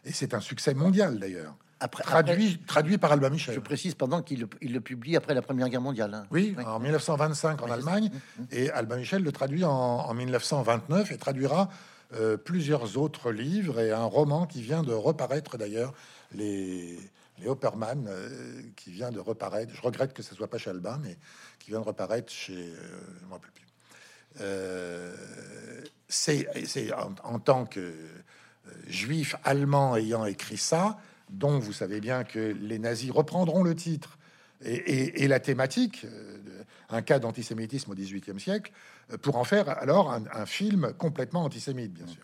[0.04, 1.54] Et c'est un succès mondial d'ailleurs.
[1.80, 3.54] Après, traduit, traduit par Albin Michel.
[3.54, 6.14] Je précise pendant qu'il le, publie après la Première Guerre mondiale.
[6.14, 6.26] Hein.
[6.30, 8.46] Oui, en 1925 en Allemagne, mm, mm.
[8.52, 11.68] et Albin Michel le traduit en, 1929 et traduira
[12.14, 15.94] euh, plusieurs autres livres et un roman qui vient de reparaître d'ailleurs,
[16.34, 16.98] les,
[17.38, 19.74] les euh, qui vient de reparaître.
[19.74, 21.16] Je regrette que ce soit pas chez Albin, mais
[21.58, 22.54] qui vient de reparaître chez.
[22.54, 23.66] Euh, je me rappelle plus.
[26.08, 27.94] C'est en, tant que
[28.86, 30.98] juif allemand ayant écrit ça,
[31.30, 34.18] dont vous savez bien que les nazis reprendront le titre
[34.64, 36.06] et, la thématique,
[36.90, 38.72] un cas d'antisémitisme au XVIIIe siècle,
[39.22, 42.22] pour en faire alors un, un film complètement antisémite, bien sûr.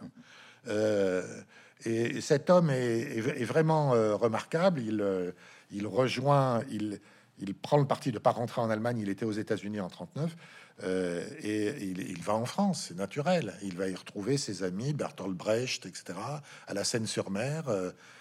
[1.85, 4.81] Et cet homme est, vraiment euh, remarquable.
[4.81, 5.31] Il, euh,
[5.71, 7.01] il rejoint, il,
[7.39, 8.99] il, prend le parti de ne pas rentrer en Allemagne.
[8.99, 10.37] Il était aux États-Unis en 39
[10.83, 12.87] euh, et il, va en France.
[12.89, 13.55] C'est naturel.
[13.63, 16.19] Il va y retrouver ses amis, Bertolt Brecht, etc.
[16.67, 17.65] À la Seine-sur-Mer,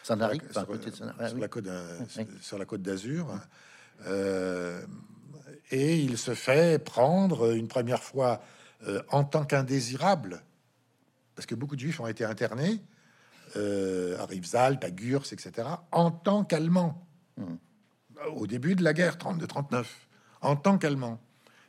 [0.03, 0.15] sur,
[1.47, 1.67] côte,
[2.41, 3.39] sur la côte d'Azur.
[5.71, 8.41] Et il se fait prendre une première fois
[9.09, 10.43] en tant qu'indésirable,
[11.35, 12.81] parce que beaucoup de juifs ont été internés
[13.55, 17.07] euh, à Rivesaltes, à Gurs, etc., en tant qu'Allemand.
[17.37, 17.55] Hmm.
[18.35, 19.85] Au début de la guerre 32-39,
[20.41, 21.19] en tant qu'Allemand.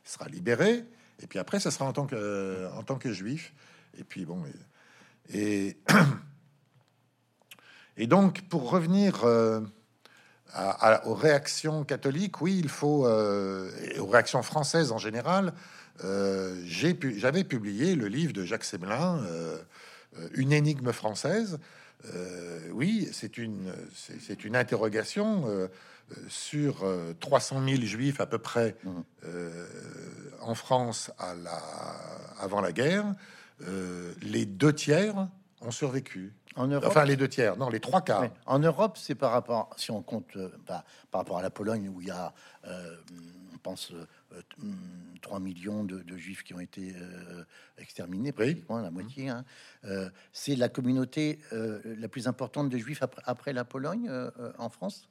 [0.04, 0.84] Il sera libéré,
[1.20, 3.54] et puis après, ça sera en tant que, tant que juif.
[3.98, 4.42] Et puis bon,
[5.32, 5.76] et,
[7.96, 9.24] et, donc, pour revenir
[11.04, 15.52] aux réactions catholiques, oui, il faut, euh, et aux réactions françaises en général,
[16.04, 19.58] euh, j'avais publié le livre de Jacques Semelin, euh,
[20.34, 21.58] une énigme française.
[22.14, 25.68] Euh, oui, c'est une, c'est une interrogation
[26.28, 26.86] sur
[27.20, 28.90] 300 000 juifs à peu près mmh.
[30.40, 31.60] en France à la,
[32.40, 33.04] avant la guerre.
[34.22, 35.28] les deux tiers
[35.60, 36.32] ont survécu.
[36.58, 38.28] En Europe, enfin les deux tiers, non, les trois quarts.
[38.46, 40.36] En Europe, c'est par rapport, si on compte
[40.66, 42.32] par, rapport à la Pologne où il y a
[42.66, 43.92] on pense
[45.20, 46.94] 3 millions de, juifs qui ont été
[47.78, 49.28] exterminés, pratiquement la moitié.
[49.28, 49.44] Hein.
[50.32, 54.10] c'est la communauté la plus importante de juifs après, après la Pologne
[54.58, 55.08] en France,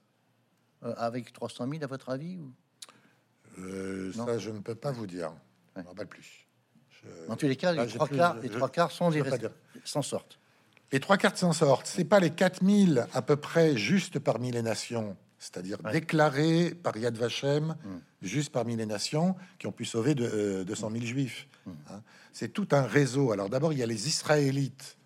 [0.82, 2.52] avec 300 000 à votre avis ou?
[4.14, 5.32] Ça, je ne peux pas vous dire.
[5.74, 6.46] Pas plus.
[7.28, 9.24] En tous les cas, les, trois, quarts, les trois quarts sont des
[9.84, 10.40] s'en sortent.
[10.92, 11.88] Les trois quarts s'en sortent.
[11.88, 17.18] C'est pas les 4000 à peu près juste parmi les nations, c'est-à-dire déclarés par Yad
[17.18, 17.98] Vashem, mm.
[18.22, 21.48] juste parmi les nations, qui ont pu sauver de, 200 000 juifs.
[21.66, 21.72] Mm.
[21.90, 22.02] Hein.
[22.32, 23.32] C'est tout un réseau.
[23.32, 24.98] Alors d'abord, il y a les Israélites,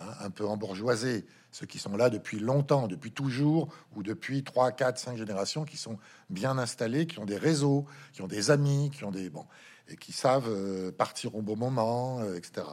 [0.00, 4.72] hein, un peu embourgeoisés, ceux qui sont là depuis longtemps, depuis toujours, ou depuis 3,
[4.72, 5.98] 4, 5 générations, qui sont
[6.30, 9.30] bien installés, qui ont des réseaux, qui ont des amis, qui ont des...
[9.30, 9.46] Bon
[9.88, 12.66] et qui savent euh, partir au bon moment, euh, etc.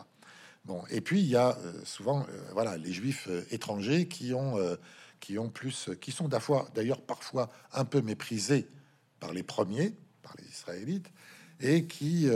[0.89, 4.57] Et puis il y a euh, souvent, voilà, les juifs étrangers qui ont,
[5.20, 6.30] qui ont plus, qui sont
[6.74, 8.68] d'ailleurs parfois un peu méprisés
[9.20, 11.12] par les premiers, par les Israélites,
[11.59, 12.28] et qui,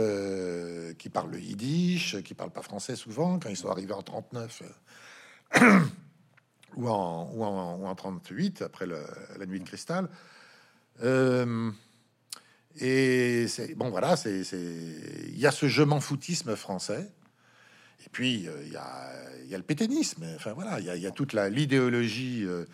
[0.98, 4.62] qui parlent le yiddish, qui parlent pas français souvent, quand ils sont arrivés en 39
[6.76, 10.08] ou, en, ou, en, ou en 38, après la nuit de cristal.
[12.78, 13.46] Et
[13.76, 17.10] bon, voilà, c'est il y a ce je m'en foutisme français.
[18.06, 19.12] Et puis euh, il y, a,
[19.48, 20.24] y, a, le pétainisme.
[20.36, 22.64] Enfin voilà, il y, y, a toute l'idéologie euh,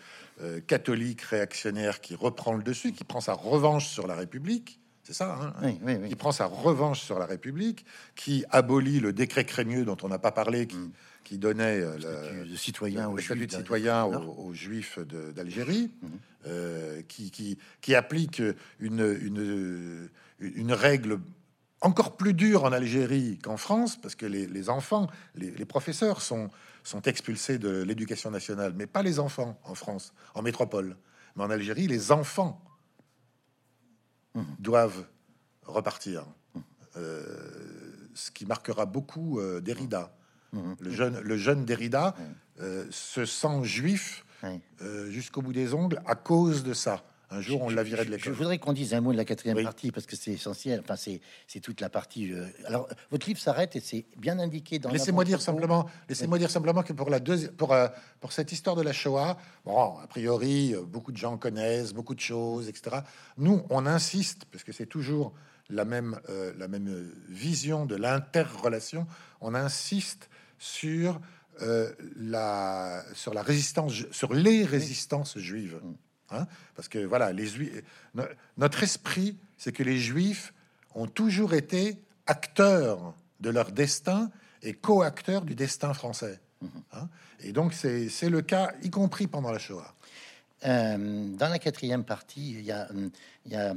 [0.41, 4.79] euh, catholique réactionnaire qui reprend le dessus, qui prend sa revanche sur la République.
[5.03, 6.09] C'est ça, hein, oui, oui, oui.
[6.09, 10.19] qui prend sa revanche sur la République, qui abolit le décret crémieux dont on n'a
[10.19, 10.91] pas parlé, qui, mm.
[11.25, 14.99] qui donnait le, le, citoyen, le, statut de citoyen aux, aux, juifs
[15.35, 15.91] d'Algérie.
[16.01, 16.07] Mm.
[16.45, 18.41] Euh, qui, qui, qui, applique
[18.81, 20.09] une, une,
[20.41, 21.19] une, règle
[21.83, 26.21] encore plus dure en Algérie qu'en France, parce que les, les enfants, les, les, professeurs
[26.21, 26.49] sont,
[26.83, 30.95] sont expulsés de l'éducation nationale, mais pas les enfants en France, en métropole.
[31.35, 32.63] Mais en Algérie, les enfants
[34.33, 34.41] mmh.
[34.59, 35.05] doivent
[35.63, 36.25] repartir.
[36.55, 36.59] Mmh.
[36.97, 37.23] Euh,
[38.13, 40.15] ce qui marquera beaucoup euh, Derrida.
[40.53, 40.73] Mmh.
[40.79, 42.15] Le, jeune, le jeune Derrida
[42.59, 44.25] euh, se sent juif
[45.07, 47.05] jusqu'au bout des ongles à cause de ça.
[47.33, 48.33] Un jour, on l'a viré de l'école.
[48.33, 50.81] Je voudrais qu'on dise un mot de la quatrième partie parce que c'est essentiel.
[50.81, 52.31] Enfin, c'est toute la partie.
[52.31, 54.89] Euh, alors, votre livre s'arrête et c'est bien indiqué dans.
[54.89, 55.89] Laissez-moi dire simplement.
[56.09, 57.87] Laissez-moi dire simplement que pour la deuxième, pour euh,
[58.19, 62.19] pour cette histoire de la Shoah, bon, a priori, beaucoup de gens connaissent beaucoup de
[62.19, 62.97] choses, etc.
[63.37, 65.33] Nous, on insiste parce que c'est toujours
[65.69, 66.19] la même
[66.57, 69.07] la même vision de l'interrelation.
[69.41, 70.29] On insiste
[70.59, 71.19] sur
[71.61, 75.79] euh, la, sur la résistance, sur les résistances juives.
[75.83, 75.93] Mm.
[76.33, 77.47] Hein Parce que voilà, les
[78.57, 80.53] notre esprit, c'est que les juifs
[80.95, 84.31] ont toujours été acteurs de leur destin
[84.61, 86.39] et co-acteurs du destin français.
[86.63, 86.67] Mm-hmm.
[86.93, 87.09] Hein
[87.43, 89.93] et donc, c'est le cas, y compris pendant la Shoah.
[90.65, 92.87] Euh, dans la quatrième partie, il y a,
[93.45, 93.73] y a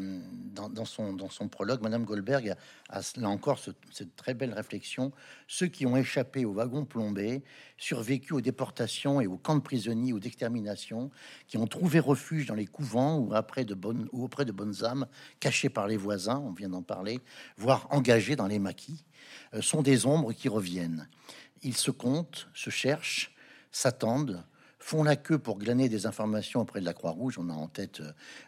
[0.54, 2.54] dans, son, prologue, Madame Goldberg
[2.90, 5.12] a, là encore cette très belle réflexion.
[5.48, 7.42] Ceux qui ont échappé au wagon plombé,
[7.76, 11.10] survécu aux déportations et aux camps de prisonniers ou d'extermination,
[11.48, 14.84] qui ont trouvé refuge dans les couvents ou, après de bonnes, ou auprès de bonnes
[14.84, 15.06] âmes,
[15.40, 17.20] cachés par les voisins, on vient d'en parler,
[17.56, 19.04] voire engagés dans les maquis,
[19.54, 21.08] euh, sont des ombres qui reviennent.
[21.62, 23.34] Ils se comptent, se cherchent,
[23.72, 24.44] s'attendent,
[24.86, 28.02] font la queue pour glaner des informations auprès de la Croix-Rouge, on a en tête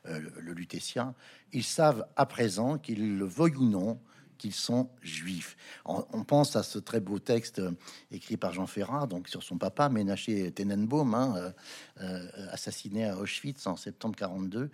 [0.07, 1.17] euh, le Lutétien,
[1.53, 3.99] ils savent à présent, qu'ils le veuillent ou non,
[4.39, 5.57] qu'ils sont juifs.
[5.85, 7.73] On, pense à ce très beau texte euh,
[8.13, 11.53] écrit par Jean Ferrat, donc sur son papa, Ménaché Tenenbaum, hein,
[12.01, 14.71] euh, assassiné à Auschwitz en septembre 42.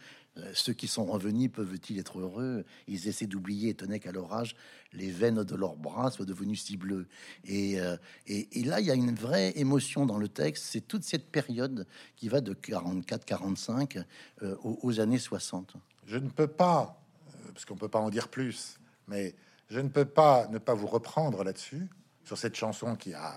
[0.52, 2.64] Ceux qui sont revenus peuvent-ils être heureux?
[2.88, 4.56] Ils essaient d'oublier, étonnés qu'à l'orage,
[4.92, 7.06] les veines de leurs bras soient devenues si bleues.
[7.50, 10.64] Euh, et, là, il y a une vraie émotion dans le texte.
[10.64, 14.02] C'est toute cette période qui va de 44-45
[14.42, 15.74] euh, aux, années 60.
[16.06, 18.78] Je ne peux pas, euh, parce qu'on peut pas en dire plus,
[19.08, 19.34] mais
[19.68, 21.88] je ne peux pas ne pas vous reprendre là-dessus,
[22.24, 23.32] sur cette chanson qui a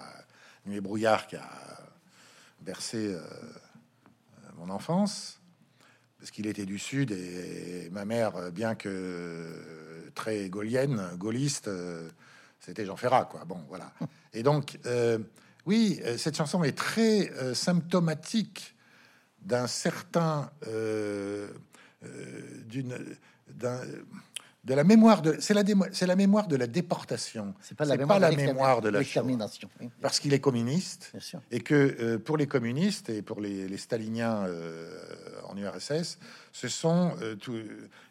[0.65, 1.49] Nuit brouillard, qui a
[2.59, 3.15] bercé
[4.57, 5.39] mon enfance,
[6.19, 9.77] parce qu'il était du Sud et ma mère, bien que
[10.17, 12.09] très gaulienne, gaulliste, euh,
[12.59, 13.45] c'était Jean Ferrat, quoi.
[13.45, 13.93] Bon, voilà.
[14.33, 15.19] Et donc, euh,
[15.65, 18.75] oui, euh, cette chanson est très symptomatique
[19.41, 20.49] d'un certain,
[22.65, 22.97] d'une,
[23.47, 23.79] d'un
[24.67, 25.63] de la mémoire de c'est la
[25.93, 27.53] c'est la mémoire de la déportation.
[27.61, 29.69] C'est pas la mémoire, pas la mémoire de la l'extermination.
[30.01, 31.13] Parce qu'il est communiste
[31.51, 34.91] et que euh, pour les communistes et pour les, les staliniens euh,
[35.45, 36.19] en URSS,
[36.51, 37.37] ce sont euh,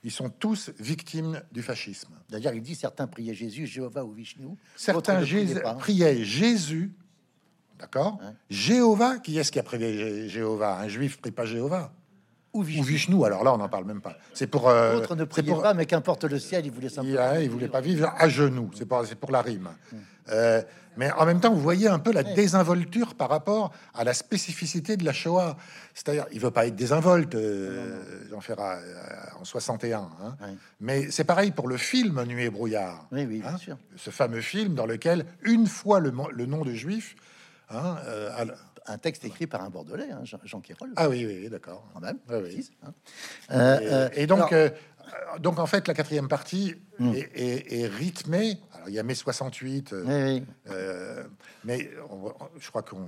[0.03, 2.15] ils sont tous victimes du fascisme.
[2.31, 4.57] D'ailleurs, il dit certains priaient Jésus, Jéhovah ou Vishnu.
[4.77, 5.23] Certains
[5.79, 6.91] priaient Jésus.
[7.79, 8.19] D'accord?
[8.49, 10.79] Jéhovah, qui est-ce qui a prié Jéhovah?
[10.79, 11.93] Un juif prie pas Jéhovah
[12.57, 13.25] ou Vishnu.
[13.25, 14.17] Alors là, on n'en parle même pas.
[14.35, 14.69] C'est pour.
[14.69, 17.35] Euh, L'autre ne priait pas, mais qu'importe le ciel, il voulait simplement.
[17.37, 18.71] Il, il voulait pas vivre à genoux.
[18.75, 19.69] C'est pour, pour la rime.
[19.93, 19.97] Hmm.
[20.31, 20.63] Euh,
[20.97, 24.97] mais en même temps, vous voyez un peu la désinvolture par rapport à la spécificité
[24.97, 25.57] de la Shoah.
[25.95, 30.09] C'est-à-dire, il veut pas être désinvolte, euh, Jean Ferrat, euh, en 61.
[30.23, 30.37] Hein.
[30.81, 33.07] Mais c'est pareil pour le film Nuit et brouillard.
[33.13, 33.59] Oui, oui, bien hein.
[33.59, 33.77] sûr.
[33.97, 37.15] Ce fameux film dans lequel, une fois le, le nom de juif,
[37.71, 37.97] hein,
[38.87, 40.63] un texte écrit par un Bordelais, hein, Jean, Jean
[40.97, 41.89] Ah oui, oui, d'accord.
[41.95, 42.19] Quand même.
[44.15, 44.71] et, donc, euh,
[45.39, 47.13] donc en fait, la quatrième partie hmm.
[47.35, 48.59] est, rythmée.
[48.75, 51.25] Alors il y a mai 68, euh, euh,
[51.65, 51.91] mais
[52.59, 53.07] je crois qu'on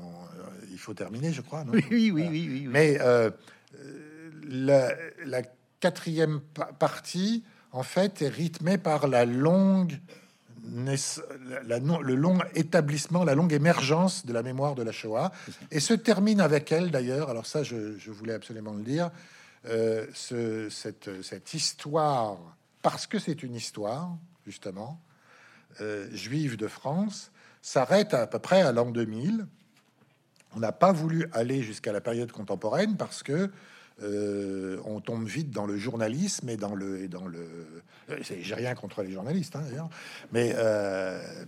[0.70, 1.64] il faut terminer, je crois.
[1.72, 2.98] oui, oui, oui, oui, Mais
[4.48, 5.42] la,
[5.80, 6.40] quatrième
[6.80, 9.96] partie, en fait, est rythmée par la longue
[11.66, 15.32] la, le long établissement, la longue émergence de la mémoire de la Shoah,
[15.70, 17.30] et se termine avec elle d'ailleurs.
[17.30, 19.10] Alors ça, je, je voulais absolument le dire.
[19.66, 22.38] Euh, ce, cette, cette, histoire,
[22.80, 25.00] parce que c'est une histoire, justement,
[25.80, 29.46] euh, juive de France, s'arrête à, peu près à l'an 2000.
[30.54, 33.50] On n'a pas voulu aller jusqu'à la période contemporaine parce que
[34.02, 37.46] euh, on tombe vite dans le journalisme et dans le et dans le.
[38.20, 39.90] J'ai rien contre les journalistes, hein, d'ailleurs,
[40.32, 40.54] mais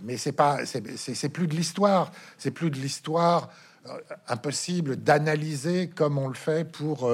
[0.03, 3.49] mais c'est pas c'est plus de l'histoire, c'est plus de l'histoire
[4.27, 7.09] impossible d'analyser comme on le fait pour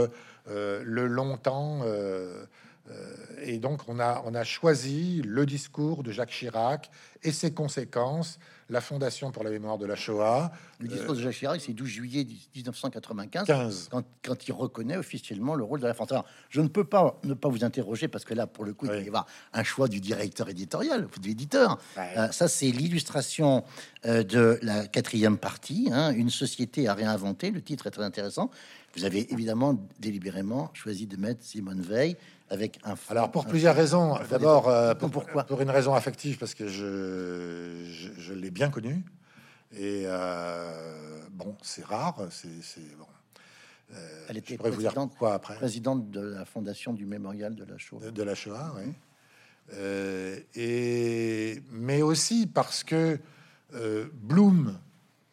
[0.49, 1.81] euh, le longtemps.
[1.83, 2.45] Euh,
[2.89, 6.89] euh, et donc, on a, on a choisi le discours de Jacques Chirac
[7.23, 10.51] et ses conséquences, la Fondation pour la mémoire de la Shoah.
[10.79, 15.63] Le discours de Jacques Chirac, c'est 12 juillet 1995, Quand, quand, il reconnaît officiellement le
[15.63, 16.11] rôle de la France.
[16.11, 18.85] Alors, je ne peux pas ne pas vous interroger, parce que là, pour le coup,
[18.85, 21.79] il va y avoir un choix du directeur éditorial, de l'éditeur.
[22.31, 23.63] ça, c'est l'illustration
[24.03, 27.51] de la quatrième partie, hein, Une société à réinventer.
[27.51, 28.51] Le titre est très intéressant.
[28.95, 32.17] Vous avez évidemment délibérément choisi de mettre Simone Veil
[32.49, 32.95] avec un.
[33.09, 34.17] Alors pour plusieurs raisons.
[34.29, 37.83] D'abord, euh, pour, pourquoi Pour une raison affective, parce que je,
[38.17, 39.03] je, l'ai bien connue.
[39.73, 42.27] Et euh, bon, c'est rare.
[42.31, 43.05] C'est bon.
[43.93, 48.11] Euh, Elle était présidente, quoi après présidente de la fondation du mémorial de la Shoah.
[48.11, 48.93] De, la Shoah, oui.
[50.55, 53.19] et mais aussi parce que
[53.71, 54.77] Bloom,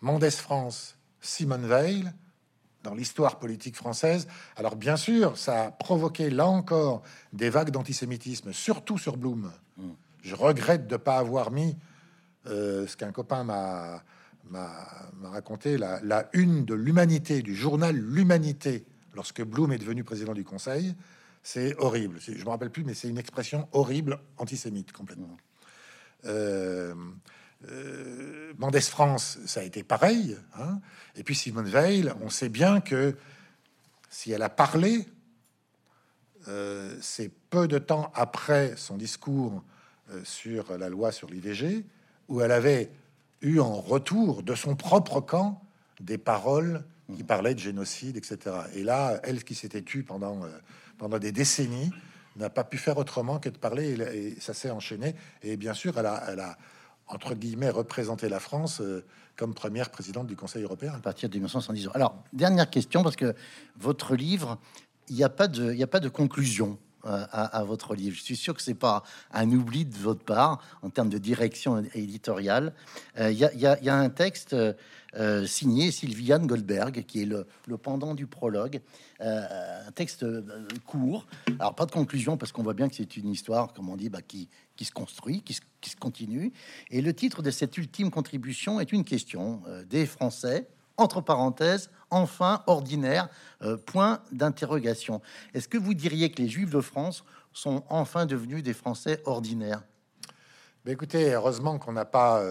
[0.03, 2.13] Mendes France, Simone Veil
[2.85, 4.28] dans l'histoire politique française.
[4.57, 9.51] Alors bien sûr, ça a provoqué là encore des vagues d'antisémitisme, surtout sur Blum.
[9.76, 9.89] Mm.
[10.22, 11.76] Je regrette de ne pas avoir mis
[12.47, 14.03] euh, ce qu'un copain m'a
[15.24, 20.45] raconté, la, la, une de l'Humanité, du journal L'Humanité, lorsque Blum est devenu président du
[20.45, 20.95] Conseil.
[21.43, 22.18] C'est horrible.
[22.20, 25.37] Je me rappelle plus, mais c'est une expression horrible, antisémite complètement.
[26.26, 26.95] Euh,
[27.71, 30.37] euh, Mendes France, ça a été pareil.
[30.59, 30.81] Hein.
[31.17, 33.17] Et puis Simone Veil, on sait bien que
[34.11, 35.07] si elle a parlé,
[36.49, 39.62] euh, c'est peu de temps après son discours
[40.11, 41.85] euh, sur la loi sur l'IVG,
[42.29, 42.91] où elle avait
[43.41, 45.62] eu en retour de son propre camp
[46.01, 46.85] des paroles
[47.15, 48.39] qui parlaient de génocide, etc.
[48.75, 50.41] Et là, elle qui s'était tue pendant,
[50.97, 51.91] pendant des décennies,
[52.37, 55.15] n'a pas pu faire autrement que de parler, et, ça s'est enchaîné.
[55.43, 56.57] Et bien sûr, elle a, elle a
[57.07, 59.05] entre guillemets, représenter la France euh,
[59.37, 60.93] comme première présidente du Conseil européen.
[60.95, 61.89] À partir de 1910.
[61.95, 63.35] Alors, dernière question, parce que
[63.79, 64.59] votre livre,
[65.09, 66.79] il n'y a, pas de, conclusion.
[67.07, 68.17] Euh, à, votre livre.
[68.17, 71.85] Je suis sûr que c'est pas un oubli de votre part en termes de direction
[71.95, 72.73] éditoriale.
[73.19, 74.57] Euh, il y, a un texte
[75.17, 77.47] euh, signé Sylviane Goldberg, qui est le,
[77.77, 78.81] pendant du prologue.
[79.21, 81.27] Euh, un texte euh, court.
[81.59, 84.09] Alors, pas de conclusion, parce qu'on voit bien que c'est une histoire, comme on dit,
[84.09, 84.49] bah, qui,
[84.81, 86.53] se construit, qui se, qui se, continue.
[86.91, 92.62] Et le titre de cette ultime contribution est une question des Français, entre parenthèses, enfin
[92.67, 93.29] ordinaire,
[93.87, 95.23] point d'interrogation.
[95.55, 99.83] Est-ce que vous diriez que les Juifs de France sont enfin devenus des Français ordinaires?
[100.85, 102.43] Ben Écoutez, heureusement qu'on n'a pas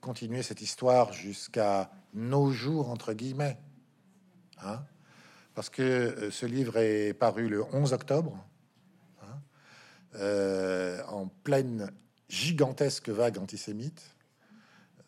[0.00, 3.56] continuer cette histoire jusqu'à nos jours, entre guillemets.
[4.62, 4.84] Hein
[5.54, 8.36] Parce que euh, ce livre est paru le 11 octobre,
[9.22, 9.40] hein
[10.16, 11.90] euh, en pleine
[12.28, 14.02] gigantesque vague antisémite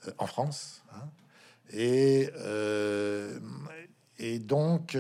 [0.07, 0.83] euh, en France.
[0.93, 1.09] Hein
[1.71, 2.31] et,
[4.19, 4.97] et donc,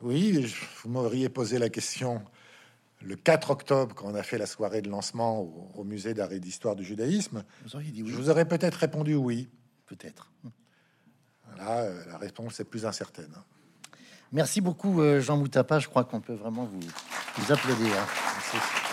[0.00, 2.24] oui, vous m'auriez posé la question
[3.04, 5.40] le 4 octobre, quand on a fait la soirée de lancement
[5.74, 8.10] au, musée d'art et d'histoire du judaïsme, vous dit oui.
[8.10, 9.48] je vous aurais peut-être répondu oui.
[9.86, 10.32] Peut-être.
[11.58, 13.34] Là, euh, la réponse est plus incertaine.
[14.32, 15.78] Merci beaucoup, euh, Jean Moutapa.
[15.78, 16.80] Je crois qu'on peut vraiment vous,
[17.36, 17.92] vous applaudir.
[17.92, 18.91] Merci.